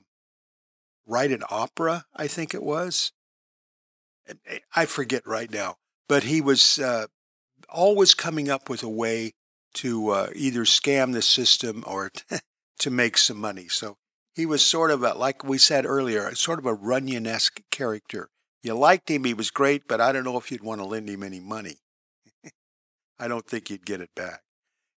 write 1.06 1.32
an 1.32 1.44
opera, 1.50 2.06
I 2.16 2.28
think 2.28 2.54
it 2.54 2.64
was. 2.64 3.12
I 4.76 4.86
forget 4.86 5.26
right 5.26 5.52
now, 5.52 5.78
but 6.08 6.24
he 6.24 6.42
was 6.42 6.80
uh, 6.80 7.08
always 7.70 8.14
coming 8.14 8.50
up 8.50 8.70
with 8.70 8.84
a 8.84 8.90
way 8.90 9.34
to 9.78 10.10
uh, 10.10 10.30
either 10.36 10.62
scam 10.62 11.14
the 11.14 11.22
system 11.22 11.84
or 11.88 12.12
to 12.80 12.92
make 12.92 13.18
some 13.18 13.38
money. 13.38 13.68
So 13.68 13.98
he 14.36 14.46
was 14.46 14.64
sort 14.64 14.92
of 14.92 15.04
a, 15.04 15.14
like 15.14 15.44
we 15.44 15.58
said 15.58 15.86
earlier, 15.86 16.34
sort 16.36 16.60
of 16.60 16.66
a 16.66 16.74
Runyon 16.74 17.26
esque 17.26 17.62
character. 17.72 18.30
You 18.64 18.76
liked 18.76 19.10
him, 19.10 19.24
he 19.24 19.34
was 19.34 19.52
great, 19.52 19.88
but 19.88 20.02
I 20.02 20.12
don't 20.12 20.24
know 20.24 20.38
if 20.38 20.52
you'd 20.52 20.64
want 20.64 20.82
to 20.82 20.86
lend 20.86 21.10
him 21.10 21.24
any 21.24 21.40
money. 21.40 21.78
I 23.20 23.28
don't 23.28 23.48
think 23.48 23.70
you'd 23.70 23.86
get 23.86 24.02
it 24.02 24.14
back. 24.16 24.42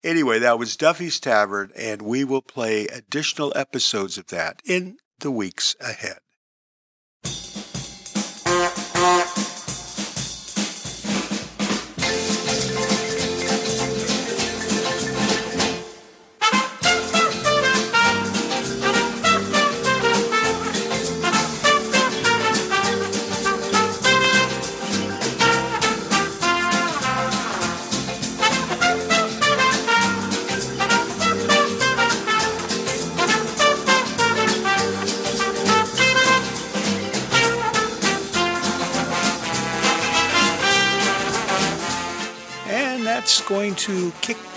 Anyway, 0.04 0.40
that 0.40 0.60
was 0.60 0.78
Duffy's 0.78 1.20
Tavern, 1.20 1.72
and 1.76 2.02
we 2.02 2.24
will 2.24 2.42
play 2.42 2.86
additional 2.86 3.52
episodes 3.56 4.18
of 4.18 4.28
that 4.28 4.62
in 4.64 4.98
the 5.20 5.32
weeks 5.32 5.76
ahead. 5.82 6.20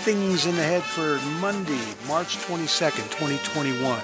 Things 0.01 0.47
in 0.47 0.55
the 0.55 0.63
head 0.63 0.81
for 0.81 1.19
Monday, 1.39 1.79
March 2.07 2.37
22nd, 2.37 3.03
2021. 3.11 4.01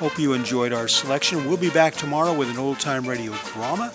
Hope 0.00 0.18
you 0.18 0.32
enjoyed 0.32 0.72
our 0.72 0.88
selection. 0.88 1.46
We'll 1.46 1.56
be 1.56 1.70
back 1.70 1.94
tomorrow 1.94 2.34
with 2.34 2.50
an 2.50 2.58
old 2.58 2.80
time 2.80 3.06
radio 3.06 3.32
drama, 3.52 3.92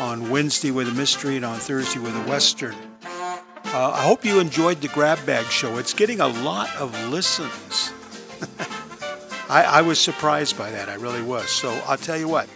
on 0.00 0.28
Wednesday 0.28 0.72
with 0.72 0.88
a 0.88 0.90
mystery, 0.90 1.36
and 1.36 1.44
on 1.44 1.58
Thursday 1.58 2.00
with 2.00 2.16
a 2.16 2.28
Western. 2.28 2.74
Uh, 3.04 3.92
I 3.94 4.02
hope 4.02 4.24
you 4.24 4.40
enjoyed 4.40 4.80
the 4.80 4.88
Grab 4.88 5.24
Bag 5.24 5.46
Show. 5.46 5.78
It's 5.78 5.94
getting 5.94 6.18
a 6.18 6.26
lot 6.26 6.74
of 6.74 6.92
listens. 7.08 7.92
I, 9.48 9.62
I 9.62 9.82
was 9.82 10.00
surprised 10.00 10.58
by 10.58 10.72
that. 10.72 10.88
I 10.88 10.94
really 10.94 11.22
was. 11.22 11.50
So 11.50 11.70
I'll 11.86 11.96
tell 11.96 12.18
you 12.18 12.26
what, 12.26 12.48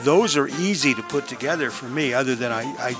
those 0.00 0.34
are 0.38 0.48
easy 0.48 0.94
to 0.94 1.02
put 1.02 1.28
together 1.28 1.70
for 1.70 1.90
me, 1.90 2.14
other 2.14 2.34
than 2.34 2.52
I, 2.52 2.62
I 2.78 2.96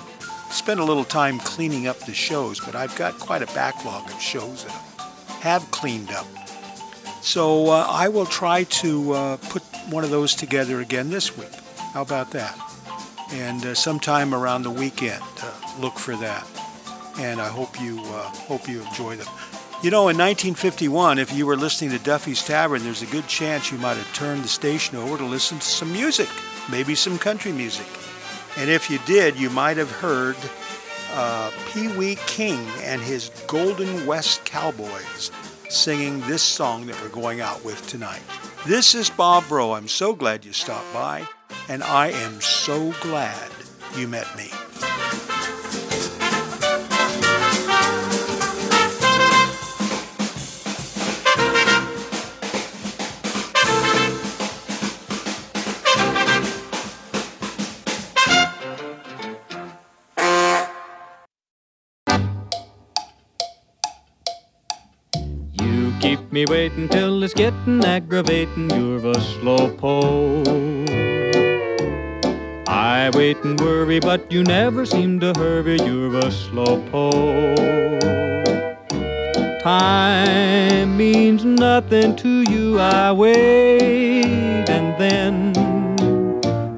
spent 0.51 0.81
a 0.81 0.85
little 0.85 1.05
time 1.05 1.39
cleaning 1.39 1.87
up 1.87 1.99
the 2.01 2.15
shows, 2.15 2.61
but 2.61 2.75
I've 2.75 2.95
got 2.97 3.19
quite 3.19 3.43
a 3.43 3.47
backlog 3.47 4.11
of 4.11 4.21
shows 4.21 4.65
that 4.65 4.73
I 4.99 5.33
have 5.41 5.71
cleaned 5.71 6.11
up. 6.11 6.27
So 7.21 7.69
uh, 7.69 7.87
I 7.89 8.09
will 8.09 8.27
try 8.27 8.65
to 8.65 9.13
uh, 9.13 9.37
put 9.37 9.63
one 9.91 10.05
of 10.05 10.11
those 10.11 10.35
together 10.35 10.81
again 10.81 11.11
this 11.11 11.37
week. 11.37 11.53
How 11.93 12.03
about 12.03 12.31
that? 12.33 12.57
And 13.33 13.65
uh, 13.65 13.75
sometime 13.75 14.35
around 14.35 14.63
the 14.63 14.71
weekend, 14.71 15.23
uh, 15.43 15.53
look 15.79 15.99
for 15.99 16.17
that. 16.17 16.47
And 17.19 17.41
I 17.41 17.49
hope 17.49 17.81
you 17.81 18.01
uh, 18.01 18.29
hope 18.47 18.69
you 18.69 18.83
enjoy 18.83 19.17
them. 19.17 19.27
You 19.83 19.91
know, 19.91 20.09
in 20.09 20.17
1951, 20.17 21.19
if 21.19 21.33
you 21.33 21.47
were 21.47 21.57
listening 21.57 21.91
to 21.91 21.99
Duffy's 21.99 22.45
Tavern, 22.45 22.83
there's 22.83 23.03
a 23.03 23.07
good 23.07 23.29
chance 23.29 23.71
you 23.71 23.79
might 23.79 23.97
have 23.97 24.13
turned 24.13 24.43
the 24.43 24.49
station 24.49 24.97
over 24.97 25.17
to 25.19 25.25
listen 25.25 25.59
to 25.59 25.65
some 25.65 25.93
music, 25.93 26.29
maybe 26.71 26.95
some 26.95 27.19
country 27.19 27.53
music. 27.53 27.87
And 28.59 28.68
if 28.68 28.90
you 28.90 28.99
did, 29.07 29.38
you 29.38 29.51
might 29.51 29.77
have 29.77 29.90
heard 29.90 30.35
uh, 31.12 31.53
Pee 31.68 31.87
Wee 31.97 32.18
King 32.27 32.66
and 32.83 33.01
his 33.01 33.31
Golden 33.47 34.05
West 34.05 34.44
Cowboys 34.44 35.31
singing 35.68 36.18
this 36.23 36.42
song 36.42 36.87
that 36.87 37.01
we're 37.01 37.09
going 37.09 37.40
out 37.40 37.64
with 37.64 37.87
tonight. 37.87 38.23
This 38.66 38.97
is 38.97 39.11
Bob 39.11 39.47
Bro. 39.47 39.75
I'm 39.75 39.87
so 39.87 40.12
glad 40.12 40.44
you 40.44 40.53
stopped 40.53 40.92
by, 40.92 41.25
and 41.68 41.85
I 41.85 42.09
am 42.09 42.40
so 42.40 42.92
glad 43.01 43.49
you 43.97 44.09
met 44.09 44.27
me. 44.37 44.51
Me 66.31 66.44
waiting 66.49 66.88
till 66.88 67.23
it's 67.23 67.35
getting 67.35 67.85
aggravating. 67.85 68.71
You're 68.71 69.11
a 69.11 69.21
slow 69.21 69.68
pole. 69.77 70.42
I 72.66 73.11
wait 73.12 73.37
and 73.44 73.61
worry, 73.61 74.01
but 74.01 74.33
you 74.33 74.42
never 74.42 74.87
seem 74.87 75.21
to 75.21 75.33
hurry. 75.37 75.77
You're 75.77 76.16
a 76.18 76.31
slow 76.31 76.81
pole. 76.90 77.55
Time 79.61 80.97
means 80.97 81.44
nothing 81.44 82.16
to 82.16 82.42
you. 82.51 82.79
I 82.81 83.12
wait 83.12 84.68
and 84.68 84.99
then 84.99 85.53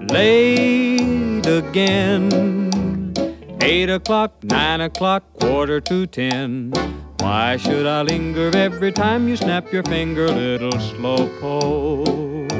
late 0.08 1.46
again. 1.46 3.12
Eight 3.62 3.90
o'clock, 3.90 4.32
nine 4.42 4.80
o'clock, 4.80 5.22
quarter 5.34 5.80
to 5.82 6.06
ten. 6.06 6.72
Why 7.20 7.58
should 7.58 7.86
I 7.86 8.00
linger 8.00 8.50
every 8.56 8.92
time 8.92 9.28
you 9.28 9.36
snap 9.36 9.70
your 9.72 9.82
finger, 9.82 10.26
little 10.28 10.72
slowpoke? 10.72 12.50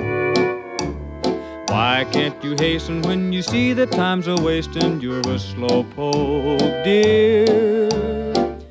Why 1.71 2.07
can't 2.13 2.45
you 2.45 2.57
hasten 2.59 3.01
when 3.03 3.33
you 3.33 3.41
see 3.41 3.73
that 3.73 3.91
time's 3.91 4.29
a 4.29 4.37
wasting? 4.37 5.01
You're 5.01 5.21
a 5.21 5.39
slowpoke, 5.49 6.85
dear. 6.85 7.89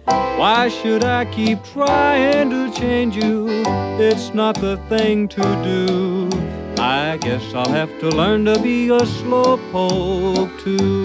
Why 0.06 0.70
should 0.70 1.04
I 1.04 1.26
keep 1.26 1.64
trying 1.64 2.50
to 2.52 2.72
change 2.72 3.16
you? 3.16 3.48
It's 4.00 4.34
not 4.34 4.56
the 4.62 4.78
thing 4.90 5.28
to 5.30 5.42
do. 5.64 6.30
I 6.78 7.18
guess 7.18 7.54
I'll 7.54 7.68
have 7.70 8.00
to 8.00 8.10
learn 8.10 8.46
to 8.46 8.60
be 8.62 8.90
a 8.90 9.00
slowpoke 9.00 10.64
too. 10.64 10.99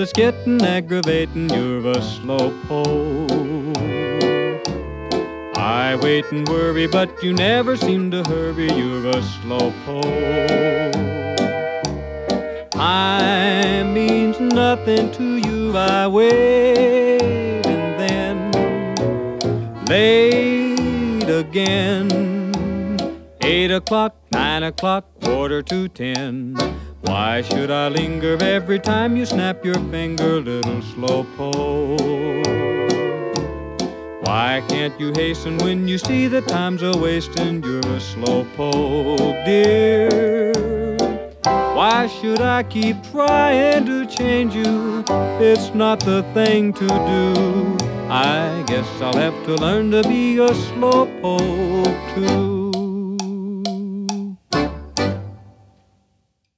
It's 0.00 0.12
getting 0.12 0.60
aggravating. 0.62 1.50
You're 1.50 1.86
a 1.90 2.02
slow 2.02 2.50
pole. 2.66 3.26
I 5.56 5.96
wait 6.00 6.24
and 6.32 6.48
worry, 6.48 6.86
but 6.86 7.22
you 7.22 7.32
never 7.32 7.76
seem 7.76 8.10
to 8.10 8.22
hurry. 8.24 8.72
You're 8.72 9.08
a 9.08 9.22
slow 9.22 9.72
poke. 9.84 10.04
Time 12.70 13.92
means 13.92 14.40
nothing 14.40 15.12
to 15.12 15.36
you. 15.36 15.76
I 15.76 16.06
wait 16.08 17.66
and 17.66 18.00
then 18.00 18.50
late 19.86 21.28
again. 21.28 22.08
Eight 23.42 23.70
o'clock, 23.70 24.16
nine 24.32 24.62
o'clock, 24.62 25.04
quarter 25.20 25.62
to 25.62 25.88
ten. 25.88 26.56
Why 27.10 27.42
should 27.42 27.72
I 27.72 27.88
linger 27.88 28.38
every 28.40 28.78
time 28.78 29.16
you 29.16 29.26
snap 29.26 29.64
your 29.64 29.80
finger, 29.90 30.40
little 30.40 30.80
slowpoke? 30.90 31.98
Why 34.22 34.62
can't 34.68 34.94
you 35.00 35.10
hasten 35.16 35.58
when 35.58 35.88
you 35.88 35.98
see 35.98 36.28
the 36.28 36.40
time's 36.40 36.84
a 36.84 36.96
wasting? 36.96 37.64
You're 37.64 37.80
a 37.80 37.98
slowpoke, 38.10 39.44
dear. 39.44 40.94
Why 41.42 42.06
should 42.06 42.42
I 42.42 42.62
keep 42.62 43.02
trying 43.10 43.86
to 43.86 44.06
change 44.06 44.54
you? 44.54 45.02
It's 45.40 45.74
not 45.74 45.98
the 45.98 46.22
thing 46.32 46.72
to 46.74 46.86
do. 46.86 47.76
I 48.08 48.62
guess 48.68 48.88
I'll 49.02 49.18
have 49.18 49.34
to 49.46 49.56
learn 49.56 49.90
to 49.90 50.04
be 50.04 50.38
a 50.38 50.50
slowpoke 50.50 52.14
too. 52.14 52.49